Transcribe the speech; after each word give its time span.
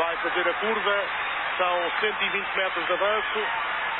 vai 0.00 0.16
fazer 0.16 0.48
a 0.48 0.54
curva, 0.54 0.96
são 1.58 1.76
120 2.00 2.56
metros 2.56 2.86
de 2.86 2.92
avanço. 2.92 3.38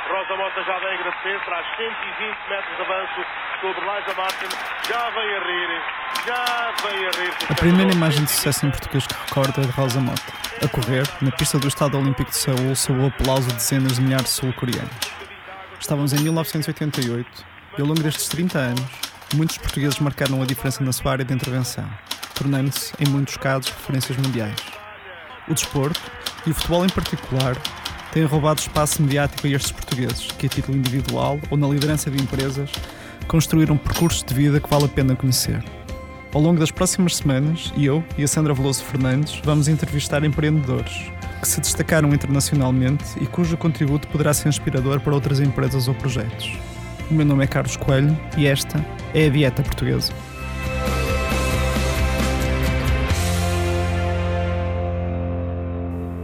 Rosa 0.08 0.34
Mota 0.34 0.65
já 0.65 0.79
vem 0.79 0.95
agradecer, 0.95 1.45
traz 1.45 1.67
120 1.76 2.49
metros 2.49 2.76
de 2.76 2.83
avanço 2.83 3.21
sobre 3.61 3.80
Liza 3.80 4.15
Martin, 4.17 4.49
já 4.89 5.11
vem 5.11 5.37
a 5.37 5.41
rir, 5.41 5.83
já 6.25 6.73
vem 6.89 7.07
a 7.07 7.11
rir. 7.11 7.35
A 7.51 7.55
primeira 7.55 7.93
imagem 7.93 8.25
de 8.25 8.31
sucesso 8.31 8.65
em 8.67 8.71
português 8.71 9.07
que 9.07 9.15
recorda 9.15 9.61
é 9.61 9.65
de 9.67 9.73
Rosa 9.73 10.01
Mota, 10.01 10.33
a 10.65 10.69
correr, 10.69 11.05
na 11.21 11.30
pista 11.32 11.59
do 11.59 11.68
Estado 11.68 11.98
Olímpico 11.98 12.30
de 12.30 12.37
Seul, 12.37 12.75
sob 12.75 12.98
o 12.98 13.07
aplauso 13.09 13.48
de 13.48 13.57
dezenas 13.57 13.96
de 13.96 14.01
milhares 14.01 14.25
de 14.25 14.30
sul-coreanos. 14.30 15.12
Estávamos 15.79 16.14
em 16.14 16.21
1988 16.23 17.45
e 17.77 17.80
ao 17.82 17.87
longo 17.87 18.03
destes 18.03 18.27
30 18.29 18.59
anos, 18.59 18.91
muitos 19.35 19.59
portugueses 19.59 19.98
marcaram 20.01 20.41
a 20.41 20.46
diferença 20.46 20.82
na 20.82 20.93
sua 20.93 21.12
área 21.12 21.27
de 21.27 21.35
intervenção, 21.35 21.87
tornando-se, 22.35 22.95
em 22.98 23.11
muitos 23.11 23.37
casos, 23.37 23.71
referências 23.71 24.17
mundiais. 24.17 24.80
O 25.51 25.55
desporto, 25.55 26.01
e 26.46 26.51
o 26.53 26.55
futebol 26.55 26.85
em 26.85 26.89
particular, 26.89 27.56
têm 28.12 28.24
roubado 28.24 28.61
espaço 28.61 29.02
mediático 29.02 29.48
a 29.48 29.51
estes 29.51 29.73
portugueses, 29.73 30.29
que 30.38 30.47
a 30.47 30.48
título 30.48 30.79
individual 30.79 31.41
ou 31.51 31.59
na 31.59 31.66
liderança 31.66 32.09
de 32.09 32.23
empresas, 32.23 32.70
construíram 33.27 33.77
percursos 33.77 34.23
de 34.23 34.33
vida 34.33 34.60
que 34.60 34.71
vale 34.71 34.84
a 34.84 34.88
pena 34.88 35.16
conhecer. 35.16 35.60
Ao 36.33 36.41
longo 36.41 36.60
das 36.60 36.71
próximas 36.71 37.16
semanas, 37.16 37.73
eu 37.77 38.05
e 38.16 38.23
a 38.23 38.29
Sandra 38.29 38.55
Veloso 38.55 38.84
Fernandes 38.84 39.41
vamos 39.45 39.66
entrevistar 39.66 40.23
empreendedores 40.23 41.10
que 41.43 41.48
se 41.48 41.60
destacaram 41.60 42.15
internacionalmente 42.15 43.05
e 43.21 43.27
cujo 43.27 43.57
contributo 43.57 44.07
poderá 44.07 44.32
ser 44.32 44.48
inspirador 44.48 45.01
para 45.01 45.15
outras 45.15 45.41
empresas 45.41 45.88
ou 45.88 45.95
projetos. 45.95 46.57
O 47.10 47.15
meu 47.15 47.27
nome 47.27 47.43
é 47.43 47.48
Carlos 47.48 47.77
Coelho 47.77 48.16
e 48.37 48.46
esta 48.46 48.85
é 49.12 49.27
a 49.27 49.29
Dieta 49.29 49.65
Portuguesa. 49.65 50.12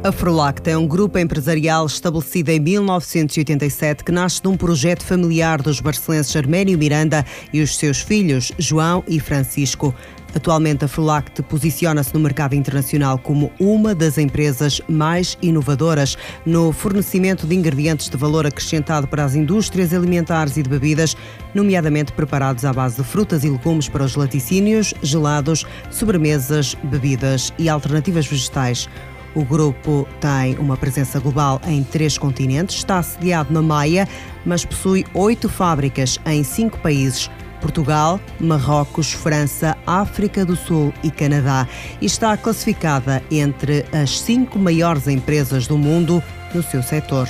A 0.06 0.12
Frolact 0.12 0.70
é 0.70 0.78
um 0.78 0.86
grupo 0.86 1.18
empresarial 1.18 1.84
estabelecido 1.84 2.50
em 2.50 2.60
1987 2.60 4.04
que 4.04 4.12
nasce 4.12 4.40
de 4.40 4.46
um 4.46 4.56
projeto 4.56 5.04
familiar 5.04 5.60
dos 5.60 5.80
barcelenses 5.80 6.36
Arménio 6.36 6.78
Miranda 6.78 7.26
e 7.52 7.60
os 7.60 7.76
seus 7.76 8.02
filhos, 8.02 8.52
João 8.56 9.02
e 9.08 9.18
Francisco. 9.18 9.92
Atualmente, 10.32 10.84
a 10.84 10.88
Frolact 10.88 11.42
posiciona-se 11.42 12.14
no 12.14 12.20
mercado 12.20 12.54
internacional 12.54 13.18
como 13.18 13.50
uma 13.58 13.96
das 13.96 14.16
empresas 14.16 14.80
mais 14.88 15.36
inovadoras 15.42 16.16
no 16.44 16.70
fornecimento 16.70 17.44
de 17.44 17.56
ingredientes 17.56 18.08
de 18.08 18.16
valor 18.16 18.46
acrescentado 18.46 19.08
para 19.08 19.24
as 19.24 19.34
indústrias 19.34 19.92
alimentares 19.92 20.56
e 20.56 20.62
de 20.62 20.70
bebidas, 20.70 21.16
nomeadamente 21.52 22.12
preparados 22.12 22.64
à 22.64 22.72
base 22.72 23.02
de 23.02 23.02
frutas 23.02 23.42
e 23.42 23.50
legumes 23.50 23.88
para 23.88 24.04
os 24.04 24.14
laticínios, 24.14 24.94
gelados, 25.02 25.66
sobremesas, 25.90 26.76
bebidas 26.84 27.52
e 27.58 27.68
alternativas 27.68 28.24
vegetais. 28.28 28.88
O 29.36 29.44
grupo 29.44 30.08
tem 30.18 30.56
uma 30.56 30.78
presença 30.78 31.20
global 31.20 31.60
em 31.66 31.84
três 31.84 32.16
continentes, 32.16 32.76
está 32.76 33.02
sediado 33.02 33.52
na 33.52 33.60
Maia, 33.60 34.08
mas 34.46 34.64
possui 34.64 35.04
oito 35.12 35.46
fábricas 35.46 36.18
em 36.24 36.42
cinco 36.42 36.78
países. 36.78 37.30
Portugal, 37.60 38.18
Marrocos, 38.40 39.12
França, 39.12 39.76
África 39.86 40.42
do 40.42 40.56
Sul 40.56 40.90
e 41.02 41.10
Canadá 41.10 41.68
e 42.00 42.06
está 42.06 42.34
classificada 42.34 43.22
entre 43.30 43.84
as 43.92 44.20
cinco 44.20 44.58
maiores 44.58 45.06
empresas 45.06 45.66
do 45.66 45.76
mundo 45.76 46.22
no 46.54 46.62
seu 46.62 46.82
setor. 46.82 47.28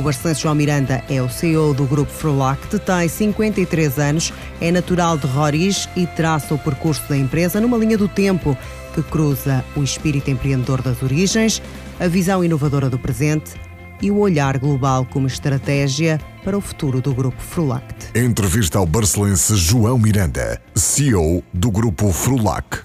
O 0.00 0.02
barcelense 0.02 0.40
João 0.40 0.54
Miranda 0.54 1.04
é 1.10 1.20
o 1.20 1.28
CEO 1.28 1.74
do 1.74 1.84
grupo 1.84 2.10
Frolact, 2.10 2.78
tem 2.78 3.06
53 3.06 3.98
anos, 3.98 4.32
é 4.58 4.72
natural 4.72 5.18
de 5.18 5.26
Roriz 5.26 5.90
e 5.94 6.06
traça 6.06 6.54
o 6.54 6.58
percurso 6.58 7.06
da 7.06 7.18
empresa 7.18 7.60
numa 7.60 7.76
linha 7.76 7.98
do 7.98 8.08
tempo 8.08 8.56
que 8.94 9.02
cruza 9.02 9.62
o 9.76 9.82
espírito 9.82 10.30
empreendedor 10.30 10.80
das 10.80 11.02
origens, 11.02 11.60
a 12.00 12.08
visão 12.08 12.42
inovadora 12.42 12.88
do 12.88 12.98
presente 12.98 13.52
e 14.00 14.10
o 14.10 14.16
olhar 14.16 14.56
global 14.56 15.04
como 15.04 15.26
estratégia 15.26 16.18
para 16.42 16.56
o 16.56 16.62
futuro 16.62 17.02
do 17.02 17.12
Grupo 17.12 17.42
Frulact. 17.42 18.18
Entrevista 18.18 18.78
ao 18.78 18.86
barcelense 18.86 19.54
João 19.54 19.98
Miranda, 19.98 20.62
CEO 20.74 21.44
do 21.52 21.70
Grupo 21.70 22.10
Frulac. 22.10 22.80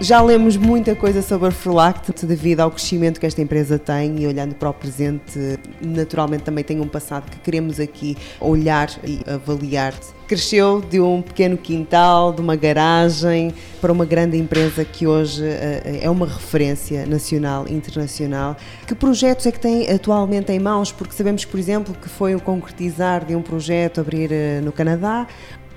Já 0.00 0.20
lemos 0.20 0.56
muita 0.56 0.94
coisa 0.94 1.22
sobre 1.22 1.48
a 1.48 1.50
Frulact 1.50 2.26
devido 2.26 2.60
ao 2.60 2.70
crescimento 2.70 3.20
que 3.20 3.26
esta 3.26 3.40
empresa 3.40 3.78
tem 3.78 4.20
e 4.20 4.26
olhando 4.26 4.54
para 4.54 4.68
o 4.68 4.74
presente, 4.74 5.58
naturalmente 5.80 6.42
também 6.42 6.64
tem 6.64 6.80
um 6.80 6.88
passado 6.88 7.30
que 7.30 7.38
queremos 7.38 7.78
aqui 7.78 8.16
olhar 8.40 8.90
e 9.04 9.20
avaliar. 9.26 9.94
Cresceu 10.26 10.80
de 10.80 11.00
um 11.00 11.22
pequeno 11.22 11.56
quintal, 11.56 12.32
de 12.32 12.40
uma 12.40 12.56
garagem, 12.56 13.54
para 13.80 13.92
uma 13.92 14.04
grande 14.04 14.36
empresa 14.36 14.84
que 14.84 15.06
hoje 15.06 15.42
uh, 15.42 16.02
é 16.02 16.10
uma 16.10 16.26
referência 16.26 17.06
nacional 17.06 17.66
e 17.68 17.74
internacional. 17.74 18.56
Que 18.86 18.94
projetos 18.94 19.46
é 19.46 19.52
que 19.52 19.60
tem 19.60 19.88
atualmente 19.90 20.50
em 20.50 20.58
mãos? 20.58 20.90
Porque 20.90 21.14
sabemos, 21.14 21.44
por 21.44 21.60
exemplo, 21.60 21.94
que 21.94 22.08
foi 22.08 22.34
o 22.34 22.40
concretizar 22.40 23.24
de 23.24 23.36
um 23.36 23.42
projeto 23.42 24.00
abrir 24.00 24.30
uh, 24.30 24.64
no 24.64 24.72
Canadá, 24.72 25.26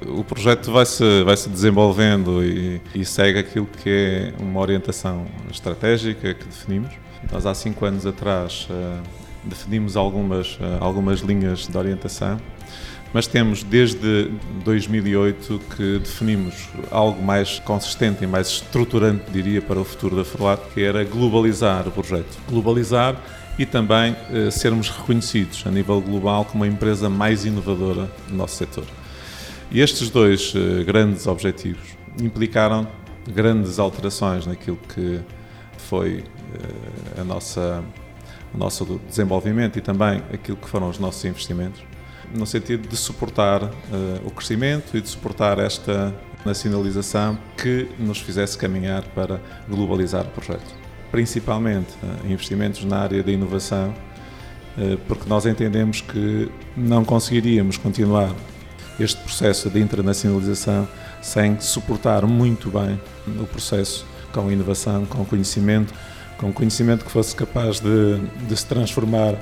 o 0.05 0.23
projeto 0.23 0.71
vai-se 0.71 1.23
vai 1.23 1.35
-se 1.35 1.49
desenvolvendo 1.49 2.43
e, 2.43 2.81
e, 2.93 3.03
segue 3.03 3.39
aquilo 3.39 3.65
que 3.65 3.89
é 3.89 4.33
uma 4.39 4.59
orientação 4.59 5.25
estratégica 5.51 6.33
que 6.33 6.45
definimos. 6.45 6.91
Nós, 7.31 7.45
há 7.45 7.53
cinco 7.53 7.85
anos 7.85 8.05
atrás, 8.05 8.67
uh, 8.69 9.01
definimos 9.43 9.97
algumas, 9.97 10.55
uh, 10.55 10.77
algumas 10.79 11.21
linhas 11.21 11.67
de 11.67 11.75
orientação, 11.75 12.39
mas 13.11 13.25
temos 13.25 13.63
desde 13.63 14.31
2008 14.63 15.61
que 15.75 15.99
definimos 15.99 16.69
algo 16.91 17.21
mais 17.23 17.59
consistente 17.59 18.23
e 18.23 18.27
mais 18.27 18.47
estruturante, 18.47 19.31
diria, 19.31 19.61
para 19.61 19.79
o 19.79 19.83
futuro 19.83 20.15
da 20.15 20.23
Ferlat, 20.23 20.61
que 20.73 20.81
era 20.83 21.03
globalizar 21.03 21.87
o 21.87 21.91
projeto. 21.91 22.37
Globalizar 22.47 23.19
e 23.57 23.65
também 23.65 24.11
uh, 24.11 24.51
sermos 24.51 24.89
reconhecidos 24.89 25.63
a 25.65 25.71
nível 25.71 25.99
global 25.99 26.45
como 26.45 26.63
a 26.63 26.67
empresa 26.67 27.09
mais 27.09 27.45
inovadora 27.45 28.07
do 28.27 28.35
nosso 28.35 28.57
setor. 28.57 28.85
E 29.69 29.81
estes 29.81 30.09
dois 30.09 30.53
uh, 30.55 30.83
grandes 30.85 31.27
objetivos 31.27 31.97
implicaram 32.21 32.87
grandes 33.29 33.79
alterações 33.79 34.45
naquilo 34.45 34.79
que 34.93 35.19
foi 35.77 36.19
uh, 36.19 37.21
a 37.21 37.23
nossa, 37.23 37.83
o 38.53 38.57
nosso 38.57 38.99
desenvolvimento 39.07 39.77
e 39.77 39.81
também 39.81 40.23
aquilo 40.33 40.55
que 40.55 40.69
foram 40.69 40.89
os 40.89 40.99
nossos 40.99 41.23
investimentos, 41.25 41.81
no 42.33 42.45
sentido 42.45 42.87
de 42.87 42.95
suportar 42.95 43.63
uh, 43.63 43.71
o 44.25 44.31
crescimento 44.31 44.95
e 44.95 45.01
de 45.01 45.09
suportar 45.09 45.59
esta 45.59 46.15
nacionalização 46.45 47.37
que 47.57 47.89
nos 47.99 48.19
fizesse 48.19 48.57
caminhar 48.57 49.03
para 49.09 49.41
globalizar 49.67 50.23
o 50.23 50.29
projeto. 50.29 50.75
Principalmente 51.11 51.93
investimentos 52.25 52.85
na 52.85 52.99
área 52.99 53.23
da 53.23 53.31
inovação, 53.31 53.93
porque 55.07 55.27
nós 55.27 55.45
entendemos 55.45 56.01
que 56.01 56.49
não 56.75 57.03
conseguiríamos 57.03 57.77
continuar 57.77 58.29
este 58.99 59.21
processo 59.21 59.69
de 59.69 59.79
internacionalização 59.79 60.87
sem 61.21 61.59
suportar 61.59 62.25
muito 62.25 62.69
bem 62.69 62.99
o 63.39 63.45
processo 63.45 64.05
com 64.31 64.51
inovação, 64.51 65.05
com 65.05 65.25
conhecimento, 65.25 65.93
com 66.37 66.51
conhecimento 66.53 67.05
que 67.05 67.11
fosse 67.11 67.35
capaz 67.35 67.79
de, 67.79 68.17
de 68.47 68.55
se 68.57 68.65
transformar 68.65 69.35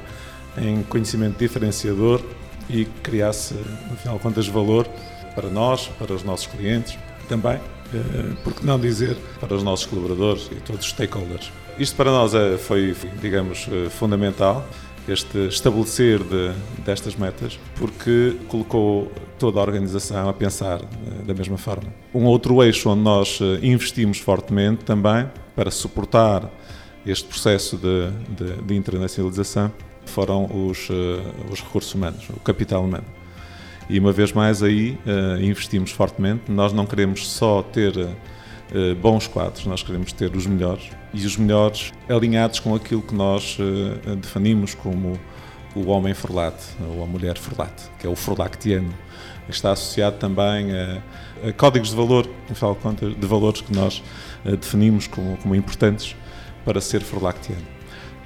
em 0.58 0.84
conhecimento 0.84 1.38
diferenciador 1.38 2.22
e 2.70 2.86
criasse, 3.04 3.54
no 3.90 3.98
final 3.98 4.18
de 4.18 4.24
contas, 4.24 4.48
valor 4.48 4.88
para 5.36 5.50
nós, 5.50 5.88
para 6.00 6.14
os 6.14 6.24
nossos 6.24 6.48
clientes, 6.48 6.98
também, 7.28 7.60
eh, 7.94 8.34
por 8.44 8.54
que 8.54 8.66
não 8.66 8.80
dizer, 8.80 9.18
para 9.40 9.54
os 9.54 9.64
nossos 9.64 9.86
colaboradores 9.86 10.50
e 10.52 10.56
todos 10.56 10.86
os 10.86 10.92
stakeholders. 10.92 11.52
Isto 11.78 11.96
para 11.98 12.10
nós 12.10 12.34
é, 12.34 12.58
foi, 12.58 12.96
digamos, 13.22 13.68
eh, 13.70 13.90
fundamental 13.90 14.66
este 15.08 15.48
estabelecer 15.48 16.20
de, 16.24 16.52
destas 16.84 17.16
metas, 17.16 17.60
porque 17.76 18.36
colocou 18.48 19.12
toda 19.38 19.60
a 19.60 19.62
organização 19.62 20.28
a 20.28 20.34
pensar 20.34 20.82
eh, 20.82 21.24
da 21.26 21.34
mesma 21.34 21.58
forma. 21.58 21.94
Um 22.14 22.26
outro 22.26 22.64
eixo 22.64 22.90
onde 22.90 23.02
nós 23.02 23.40
eh, 23.42 23.60
investimos 23.66 24.18
fortemente 24.18 24.84
também 24.84 25.30
para 25.56 25.70
suportar 25.70 26.50
este 27.06 27.28
processo 27.28 27.78
de, 27.78 28.10
de, 28.30 28.62
de 28.64 28.76
internacionalização 28.76 29.72
foram 30.06 30.46
os, 30.46 30.90
uh, 30.90 31.22
os, 31.52 31.62
recursos 31.62 31.94
humanos, 31.94 32.28
o 32.30 32.40
capital 32.40 32.84
humano. 32.84 33.06
E 33.88 34.00
uma 34.00 34.12
vez 34.12 34.32
mais 34.32 34.64
aí 34.64 34.98
investimos 35.40 35.92
fortemente. 35.92 36.52
Nós 36.52 36.74
não 36.74 36.88
queremos 36.88 37.28
só 37.28 37.62
ter 37.62 37.94
bons 39.00 39.28
quadros, 39.28 39.68
nós 39.68 39.84
queremos 39.84 40.12
ter 40.12 40.36
os 40.36 40.48
melhores 40.48 40.90
e 41.16 41.26
os 41.26 41.38
melhores 41.38 41.94
alinhados 42.10 42.60
com 42.60 42.76
aquilo 42.76 43.02
que 43.02 43.16
nós 43.16 43.58
uh, 43.58 44.16
definimos 44.18 44.74
como 44.74 45.18
o 45.74 45.88
homem 45.88 46.14
forlate 46.14 46.66
ou 46.90 47.04
a 47.04 47.06
mulher 47.06 47.38
forlate, 47.38 47.84
que 47.98 48.06
é 48.06 48.10
o 48.10 48.16
forlactiano. 48.16 48.94
Está 49.48 49.72
associado 49.72 50.18
também 50.18 50.72
a, 50.74 51.02
a 51.48 51.54
códigos 51.54 51.92
de 51.92 51.96
valor, 51.96 52.28
afinal 52.50 52.74
de 52.74 52.82
contas, 52.82 53.16
de 53.16 53.28
valores 53.28 53.62
que 53.62 53.74
nós 53.74 54.04
uh, 54.44 54.58
definimos 54.58 55.08
como, 55.08 55.38
como, 55.38 55.56
importantes 55.56 56.16
para 56.66 56.82
ser 56.82 57.02
forlactiano. 57.02 57.76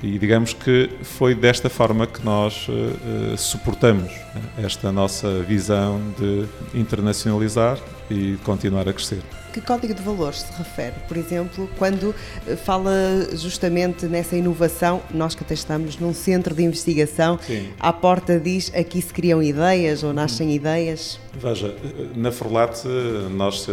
E 0.01 0.17
digamos 0.17 0.53
que 0.53 0.89
foi 1.03 1.35
desta 1.35 1.69
forma 1.69 2.07
que 2.07 2.23
nós 2.25 2.67
uh, 2.69 3.37
suportamos 3.37 4.11
esta 4.57 4.91
nossa 4.91 5.43
visão 5.43 6.01
de 6.17 6.47
internacionalizar 6.73 7.77
e 8.09 8.37
continuar 8.43 8.87
a 8.87 8.93
crescer. 8.93 9.21
Que 9.53 9.61
código 9.61 9.93
de 9.93 10.01
valores 10.01 10.41
se 10.41 10.53
refere? 10.57 10.95
Por 11.07 11.17
exemplo, 11.17 11.69
quando 11.77 12.13
eh, 12.45 12.55
fala 12.55 12.91
justamente 13.33 14.05
nessa 14.05 14.35
inovação, 14.35 15.01
nós 15.11 15.33
que 15.33 15.43
até 15.43 15.53
estamos 15.53 15.97
num 15.97 16.13
centro 16.13 16.53
de 16.53 16.63
investigação, 16.63 17.39
Sim. 17.39 17.69
à 17.79 17.91
porta 17.91 18.39
diz 18.39 18.71
aqui 18.75 19.01
se 19.01 19.11
criam 19.11 19.41
ideias 19.41 20.03
ou 20.03 20.13
nascem 20.13 20.49
hum. 20.49 20.51
ideias? 20.51 21.19
Veja, 21.33 21.75
na 22.15 22.31
Forlat 22.31 22.83
nós 23.31 23.67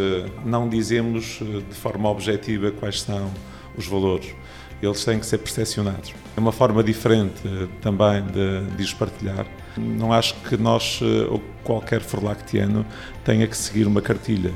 não 0.44 0.68
dizemos 0.68 1.40
de 1.68 1.74
forma 1.74 2.08
objetiva 2.08 2.70
quais 2.70 3.02
são 3.02 3.30
os 3.76 3.86
valores 3.86 4.34
eles 4.82 5.04
têm 5.04 5.18
que 5.18 5.26
ser 5.26 5.38
percepcionados. 5.38 6.14
É 6.36 6.40
uma 6.40 6.52
forma 6.52 6.82
diferente 6.82 7.40
eh, 7.44 7.66
também 7.80 8.22
de, 8.22 8.76
de 8.76 8.82
os 8.82 8.92
partilhar. 8.92 9.46
Não 9.76 10.12
acho 10.12 10.34
que 10.48 10.56
nós, 10.56 11.00
eh, 11.02 11.26
ou 11.30 11.42
qualquer 11.64 12.00
forlactiano, 12.02 12.84
tenha 13.24 13.46
que 13.46 13.56
seguir 13.56 13.86
uma 13.86 14.02
cartilha, 14.02 14.52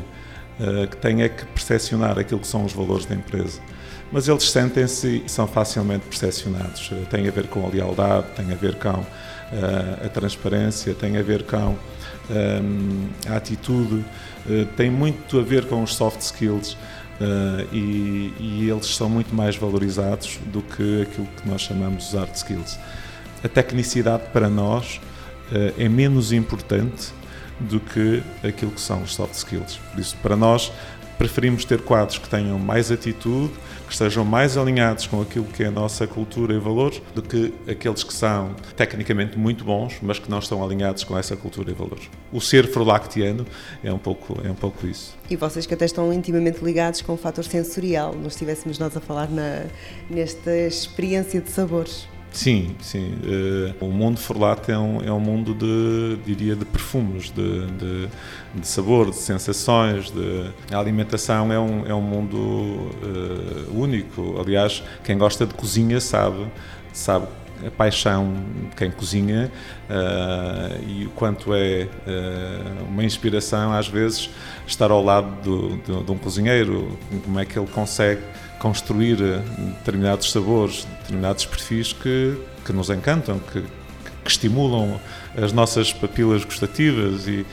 eh, 0.60 0.86
que 0.86 0.96
tenha 0.98 1.28
que 1.28 1.44
percepcionar 1.46 2.18
aquilo 2.18 2.40
que 2.40 2.46
são 2.46 2.64
os 2.64 2.72
valores 2.72 3.06
da 3.06 3.14
empresa. 3.14 3.60
Mas 4.12 4.28
eles 4.28 4.50
sentem-se 4.50 5.22
e 5.24 5.28
são 5.28 5.46
facilmente 5.46 6.04
percepcionados. 6.04 6.90
Tem 7.08 7.28
a 7.28 7.30
ver 7.30 7.46
com 7.46 7.64
a 7.64 7.68
lealdade, 7.68 8.26
tem 8.34 8.52
a 8.52 8.56
ver 8.56 8.74
com 8.74 9.06
a 10.04 10.08
transparência, 10.08 10.92
tem 10.94 11.16
a 11.16 11.22
ver 11.22 11.44
com 11.44 11.76
a 13.28 13.36
atitude, 13.36 14.04
tem 14.76 14.90
muito 14.90 15.38
a 15.38 15.42
ver 15.42 15.66
com 15.66 15.80
os 15.80 15.94
soft 15.94 16.22
skills 16.22 16.76
Uh, 17.20 17.68
e, 17.74 18.32
e, 18.40 18.70
eles 18.70 18.86
são 18.96 19.06
muito 19.06 19.34
mais 19.34 19.54
valorizados 19.54 20.38
do 20.46 20.62
que 20.62 21.02
aquilo 21.02 21.26
que 21.26 21.46
nós 21.46 21.60
chamamos 21.60 22.10
de 22.10 22.16
hard 22.16 22.34
skills. 22.34 22.78
A 23.44 23.48
tecnicidade 23.48 24.22
para 24.32 24.48
nós 24.48 24.98
uh, 25.52 25.74
é 25.78 25.86
menos 25.86 26.32
importante 26.32 27.12
do 27.60 27.78
que 27.78 28.22
aquilo 28.42 28.70
que 28.70 28.80
são 28.80 29.02
os 29.02 29.14
soft 29.14 29.34
skills. 29.34 29.78
Por 29.92 30.00
isso, 30.00 30.16
para 30.22 30.34
nós, 30.34 30.72
preferimos 31.20 31.66
ter 31.66 31.82
quadros 31.82 32.16
que 32.16 32.30
tenham 32.30 32.58
mais 32.58 32.90
atitude, 32.90 33.52
que 33.86 33.92
estejam 33.92 34.24
mais 34.24 34.56
alinhados 34.56 35.06
com 35.06 35.20
aquilo 35.20 35.44
que 35.44 35.62
é 35.62 35.66
a 35.66 35.70
nossa 35.70 36.06
cultura 36.06 36.54
e 36.54 36.58
valores, 36.58 37.02
do 37.14 37.20
que 37.20 37.52
aqueles 37.68 38.02
que 38.02 38.14
são 38.14 38.56
tecnicamente 38.74 39.38
muito 39.38 39.62
bons, 39.62 39.98
mas 40.00 40.18
que 40.18 40.30
não 40.30 40.38
estão 40.38 40.64
alinhados 40.64 41.04
com 41.04 41.18
essa 41.18 41.36
cultura 41.36 41.72
e 41.72 41.74
valores. 41.74 42.08
O 42.32 42.40
ser 42.40 42.66
frolactiano 42.68 43.44
é 43.84 43.92
um 43.92 43.98
pouco, 43.98 44.40
é 44.42 44.50
um 44.50 44.54
pouco 44.54 44.86
isso. 44.86 45.14
E 45.28 45.36
vocês 45.36 45.66
que 45.66 45.74
até 45.74 45.84
estão 45.84 46.10
intimamente 46.10 46.64
ligados 46.64 47.02
com 47.02 47.12
o 47.12 47.18
fator 47.18 47.44
sensorial, 47.44 48.14
nós 48.14 48.32
estivéssemos 48.32 48.78
nós 48.78 48.96
a 48.96 49.00
falar 49.00 49.28
na, 49.28 49.66
nesta 50.08 50.56
experiência 50.56 51.38
de 51.38 51.50
sabores. 51.50 52.08
Sim, 52.32 52.76
sim. 52.80 53.14
Uh, 53.24 53.84
o 53.84 53.88
mundo 53.88 54.18
Forlato 54.18 54.70
é 54.70 54.78
um, 54.78 55.02
é 55.02 55.12
um 55.12 55.18
mundo 55.18 55.52
de, 55.52 56.16
diria, 56.24 56.54
de 56.54 56.64
perfumes, 56.64 57.30
de, 57.30 57.66
de, 57.66 58.08
de 58.54 58.66
sabor, 58.66 59.10
de 59.10 59.16
sensações. 59.16 60.10
De... 60.10 60.50
A 60.72 60.78
alimentação 60.78 61.52
é 61.52 61.58
um, 61.58 61.86
é 61.86 61.94
um 61.94 62.00
mundo 62.00 62.36
uh, 62.36 63.74
único. 63.74 64.40
Aliás, 64.40 64.82
quem 65.02 65.18
gosta 65.18 65.44
de 65.44 65.54
cozinha 65.54 66.00
sabe, 66.00 66.46
sabe 66.92 67.26
a 67.66 67.70
paixão 67.70 68.32
de 68.70 68.76
quem 68.76 68.90
cozinha 68.90 69.50
uh, 69.88 70.88
e 70.88 71.06
o 71.06 71.10
quanto 71.10 71.52
é 71.52 71.88
uh, 72.06 72.84
uma 72.88 73.04
inspiração, 73.04 73.72
às 73.72 73.88
vezes, 73.88 74.30
estar 74.66 74.90
ao 74.90 75.02
lado 75.02 75.30
do, 75.42 75.76
do, 75.78 76.04
de 76.04 76.12
um 76.12 76.16
cozinheiro, 76.16 76.96
como 77.24 77.38
é 77.38 77.44
que 77.44 77.58
ele 77.58 77.68
consegue 77.68 78.22
construir 78.60 79.20
eh, 79.20 79.42
determinados 79.78 80.30
sabores, 80.30 80.86
determinados 81.00 81.46
perfis 81.46 81.92
que, 81.92 82.36
que 82.64 82.72
nos 82.72 82.90
encantam, 82.90 83.40
que, 83.40 83.62
que 84.22 84.30
estimulam 84.30 85.00
as 85.36 85.50
nossas 85.50 85.92
papilas 85.92 86.44
gustativas 86.44 87.26
e, 87.26 87.44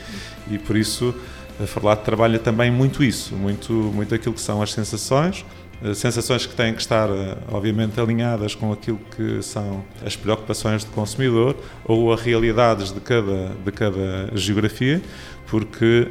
e 0.50 0.58
por 0.58 0.76
isso 0.76 1.14
a 1.60 1.66
Forlato 1.66 2.04
trabalha 2.04 2.38
também 2.38 2.70
muito 2.70 3.02
isso, 3.02 3.34
muito, 3.34 3.72
muito 3.72 4.14
aquilo 4.14 4.34
que 4.34 4.40
são 4.40 4.60
as 4.60 4.70
sensações, 4.70 5.46
eh, 5.82 5.94
sensações 5.94 6.44
que 6.44 6.54
têm 6.54 6.74
que 6.74 6.80
estar, 6.82 7.08
eh, 7.08 7.38
obviamente, 7.50 7.98
alinhadas 7.98 8.54
com 8.54 8.70
aquilo 8.70 9.00
que 9.16 9.42
são 9.42 9.82
as 10.04 10.14
preocupações 10.14 10.84
do 10.84 10.90
consumidor 10.90 11.56
ou 11.86 12.12
as 12.12 12.20
realidades 12.20 12.92
de 12.92 13.00
cada, 13.00 13.56
de 13.64 13.72
cada 13.72 14.30
geografia, 14.34 15.00
porque 15.46 16.06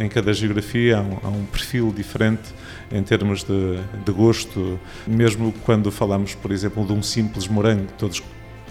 em 0.00 0.08
cada 0.08 0.32
geografia 0.32 0.96
há 0.96 1.02
um, 1.02 1.18
há 1.22 1.28
um, 1.28 1.44
perfil 1.44 1.92
diferente 1.94 2.54
em 2.90 3.02
termos 3.02 3.44
de, 3.44 3.78
de, 4.04 4.12
gosto, 4.12 4.78
mesmo 5.06 5.52
quando 5.64 5.90
falamos, 5.90 6.34
por 6.34 6.50
exemplo, 6.50 6.86
de 6.86 6.92
um 6.92 7.02
simples 7.02 7.46
morango, 7.46 7.86
todos 7.98 8.22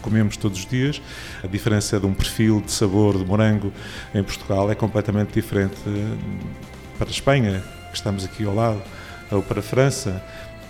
comemos 0.02 0.38
todos 0.38 0.60
os 0.60 0.66
dias, 0.66 1.02
a 1.44 1.48
diferença 1.48 2.00
de 2.00 2.06
um 2.06 2.14
perfil 2.14 2.62
de 2.62 2.72
sabor 2.72 3.18
de 3.18 3.26
morango 3.26 3.74
em 4.14 4.24
Portugal 4.24 4.72
é 4.72 4.76
completamente 4.76 5.34
diferente 5.34 5.76
para 6.98 7.08
a 7.08 7.12
Espanha, 7.12 7.64
que 7.90 7.98
estamos 7.98 8.24
aqui 8.24 8.46
ao 8.46 8.56
lado 8.56 8.82
ou 9.32 9.42
para 9.42 9.60
a 9.60 9.64
França, 9.64 10.24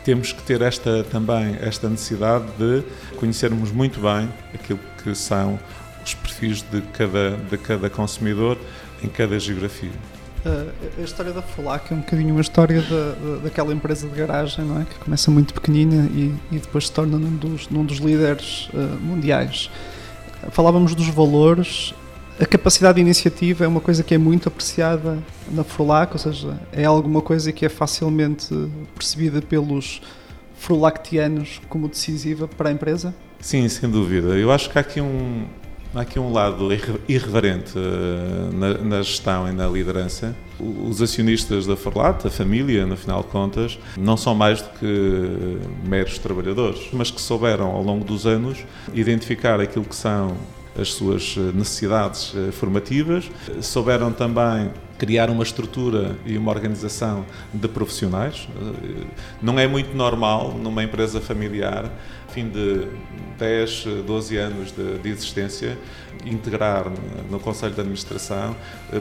temos 0.04 0.32
que 0.32 0.42
ter 0.42 0.62
esta 0.62 1.04
também 1.04 1.58
esta 1.60 1.90
necessidade 1.90 2.46
de 2.58 2.82
conhecermos 3.18 3.72
muito 3.72 4.00
bem 4.00 4.30
aquilo 4.54 4.80
que 5.04 5.14
são 5.14 5.60
os 6.04 6.14
perfis 6.14 6.62
de 6.62 6.82
cada 6.94 7.32
de 7.32 7.58
cada 7.58 7.90
consumidor 7.90 8.58
em 9.04 9.10
cada 9.10 9.38
geografia. 9.38 10.17
A, 10.46 11.02
a 11.02 11.04
história 11.04 11.34
da 11.34 11.42
Folac 11.42 11.92
é 11.92 11.96
um 11.96 12.00
bocadinho 12.00 12.34
uma 12.34 12.42
história 12.42 12.82
da, 12.82 13.44
daquela 13.44 13.74
empresa 13.74 14.08
de 14.08 14.16
garagem, 14.16 14.64
não 14.66 14.82
é? 14.82 14.86
Que 14.86 14.96
começa 15.00 15.30
muito 15.32 15.54
pequenina 15.54 16.08
e, 16.12 16.34
e 16.52 16.60
depois 16.60 16.88
se 16.88 16.92
torna 16.92 17.18
num 17.18 17.36
dos, 17.36 17.70
num 17.70 17.86
dos 17.86 17.98
líderes 17.98 18.70
uh, 18.74 18.78
mundiais. 19.02 19.70
Falávamos 20.52 20.94
dos 20.94 21.08
valores, 21.08 21.94
a 22.40 22.46
capacidade 22.46 22.96
de 22.96 23.02
iniciativa 23.02 23.66
é 23.66 23.68
uma 23.68 23.82
coisa 23.82 24.04
que 24.04 24.14
é 24.14 24.18
muito 24.18 24.48
apreciada 24.48 25.18
na 25.52 25.64
Frulac, 25.64 26.14
ou 26.14 26.20
seja, 26.20 26.60
é 26.72 26.86
alguma 26.86 27.22
coisa 27.22 27.52
que 27.52 27.66
é 27.66 27.70
facilmente 27.70 28.54
percebida 28.94 29.42
pelos 29.42 30.02
frulactianos 30.56 31.60
como 31.68 31.88
decisiva 31.88 32.48
para 32.48 32.70
a 32.70 32.72
empresa? 32.72 33.14
Sim, 33.40 33.68
sem 33.70 33.90
dúvida. 33.90 34.30
Eu 34.30 34.52
acho 34.52 34.70
que 34.70 34.78
há 34.78 34.82
aqui 34.82 35.02
um, 35.02 35.46
há 35.96 36.02
aqui 36.02 36.20
um 36.20 36.32
lado 36.32 36.70
irreverente 37.08 37.74
na, 38.54 38.78
na, 38.78 39.02
gestão 39.02 39.48
e 39.48 39.52
na 39.52 39.68
liderança. 39.68 40.36
Os 40.60 41.02
acionistas 41.02 41.66
da 41.66 41.76
Forlat, 41.76 42.26
a 42.26 42.30
família, 42.30 42.86
no 42.86 42.98
final 42.98 43.22
de 43.22 43.30
contas, 43.30 43.80
não 43.98 44.18
são 44.18 44.34
mais 44.34 44.62
do 44.62 44.70
que 44.80 45.58
meros 45.88 46.18
trabalhadores, 46.18 46.90
mas 46.92 47.12
que 47.12 47.22
souberam 47.22 47.68
ao 47.68 47.84
longo 47.84 48.04
dos 48.04 48.26
anos 48.26 48.60
identificar 48.94 49.60
aquilo 49.60 49.86
que 49.86 49.96
são 49.96 50.36
as 50.80 50.94
suas 50.94 51.36
eh, 51.38 51.52
necessidades 51.54 52.34
eh, 52.36 52.52
formativas, 52.52 53.30
souberam 53.62 54.12
também 54.12 54.70
criar 54.98 55.30
uma 55.30 55.44
estrutura 55.44 56.16
e 56.26 56.38
uma 56.38 56.52
organização 56.52 57.26
de 57.54 57.68
profissionais. 57.68 58.48
Eh, 58.56 59.06
não 59.42 59.60
é 59.60 59.68
muito 59.68 59.96
normal 59.96 60.54
numa 60.54 60.84
empresa 60.84 61.22
familiar, 61.22 61.92
fim 62.30 62.50
de 62.50 62.88
10, 63.38 64.04
12 64.06 64.38
anos 64.38 64.72
de, 64.72 64.98
de 65.00 65.10
existência, 65.10 65.78
integrar 66.26 66.92
no 67.30 67.40
Conselho 67.40 67.74
de 67.74 67.80
Administração 67.80 68.56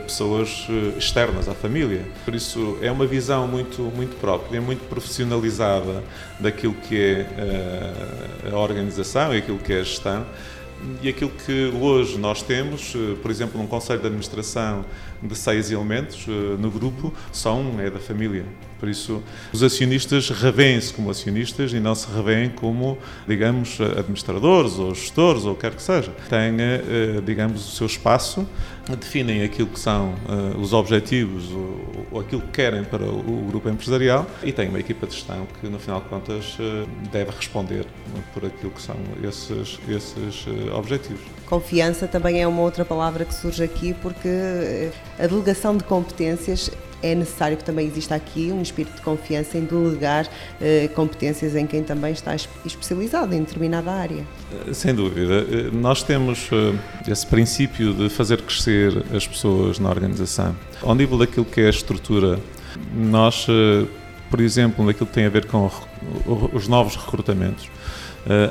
pessoas 0.04 0.66
externas 0.97 1.49
à 1.49 1.54
família. 1.54 2.06
Por 2.25 2.35
isso, 2.35 2.78
é 2.80 2.90
uma 2.90 3.06
visão 3.06 3.49
muito, 3.49 3.82
muito 3.82 4.16
própria, 4.21 4.61
muito 4.61 4.87
profissionalizada 4.88 6.04
daquilo 6.38 6.75
que 6.75 7.00
é 7.00 7.26
a 8.52 8.56
organização 8.56 9.35
e 9.35 9.38
aquilo 9.38 9.59
que 9.59 9.73
é 9.73 9.80
a 9.80 9.82
gestão 9.82 10.25
e 11.02 11.09
aquilo 11.09 11.30
que 11.30 11.73
hoje 11.80 12.18
nós 12.18 12.42
temos, 12.42 12.94
eh, 12.94 13.16
por 13.23 13.30
exemplo, 13.30 13.61
num 13.61 13.66
conselho 13.66 14.00
de 14.00 14.06
administração 14.06 14.85
de 15.23 15.35
seis 15.37 15.70
elementos 15.70 16.26
eh, 16.28 16.56
no 16.58 16.70
grupo, 16.70 17.12
só 17.32 17.54
um 17.54 17.80
é 17.80 17.90
da 17.90 17.99
família. 17.99 18.44
Por 18.78 18.88
isso, 18.88 19.23
os 19.52 19.62
acionistas 19.62 20.28
revêem-se 20.28 20.92
como 20.92 21.11
acionistas 21.11 21.73
e 21.73 21.80
não 21.80 21.94
se 21.94 22.06
revêem 22.14 22.50
como, 22.50 22.99
digamos, 23.26 23.80
administradores 23.80 24.78
ou 24.78 24.94
gestores 24.94 25.44
ou 25.44 25.52
o 25.52 25.54
que 25.54 25.62
quer 25.62 25.75
que 25.75 25.82
seja. 25.82 26.12
Têm, 26.28 26.56
eh, 26.61 27.23
digamos, 27.25 27.66
o 27.66 27.70
seu 27.70 27.87
espaço, 27.87 28.46
definem 28.99 29.42
aquilo 29.42 29.68
que 29.68 29.80
são 29.80 30.14
eh, 30.28 30.58
os 30.58 30.75
objetivos 30.75 31.50
ou 32.11 32.20
aquilo 32.20 32.42
que 32.42 32.49
querem 32.49 32.85
para 32.85 33.04
o 33.04 33.46
grupo 33.49 33.68
empresarial 33.70 34.26
e 34.42 34.52
têm 34.52 34.68
uma 34.68 34.78
equipa 34.78 35.06
de 35.06 35.14
gestão 35.14 35.46
que, 35.58 35.68
no 35.68 35.78
final 35.78 36.00
de 36.00 36.08
contas, 36.08 36.58
deve 37.11 37.30
responder 37.30 37.87
por 38.35 38.44
aquilo 38.44 38.70
que 38.70 38.82
são 38.82 38.96
esses, 39.23 39.78
esses 39.88 40.46
objetivos. 40.73 41.20
Confiança 41.46 42.06
também 42.08 42.42
é 42.42 42.46
uma 42.46 42.61
outra 42.61 42.85
palavra 42.85 43.25
que 43.25 43.35
surge 43.35 43.62
aqui 43.62 43.94
porque 43.94 44.90
a 45.18 45.26
delegação 45.26 45.76
de 45.76 45.85
competências 45.85 46.70
é 47.02 47.14
necessário 47.14 47.56
que 47.56 47.64
também 47.64 47.87
exista 47.87 48.14
aqui 48.14 48.50
um 48.50 48.62
espírito 48.62 48.96
de 48.96 49.02
confiança 49.02 49.58
em 49.58 49.64
delegar 49.64 50.26
eh, 50.61 50.88
competências 50.94 51.54
em 51.54 51.66
quem 51.66 51.82
também 51.82 52.12
está 52.12 52.35
especializado 52.64 53.35
em 53.35 53.40
determinada 53.40 53.92
área. 53.92 54.25
Eh, 54.66 54.73
sem 54.73 54.94
dúvida. 54.94 55.46
Eh, 55.49 55.70
nós 55.73 56.02
temos 56.02 56.49
eh, 56.52 57.11
esse 57.11 57.26
princípio 57.26 57.92
de 57.92 58.08
fazer 58.08 58.40
crescer 58.42 59.04
as 59.14 59.26
pessoas 59.26 59.78
na 59.78 59.88
organização. 59.88 60.56
Ao 60.82 60.94
nível 60.94 61.18
daquilo 61.18 61.44
que 61.44 61.61
é 61.61 61.66
a 61.66 61.70
estrutura, 61.70 62.38
nós, 62.94 63.46
por 64.30 64.40
exemplo, 64.40 64.85
naquilo 64.85 65.06
que 65.06 65.12
tem 65.12 65.25
a 65.25 65.30
ver 65.30 65.46
com 65.46 65.70
os 66.52 66.68
novos 66.68 66.94
recrutamentos, 66.94 67.70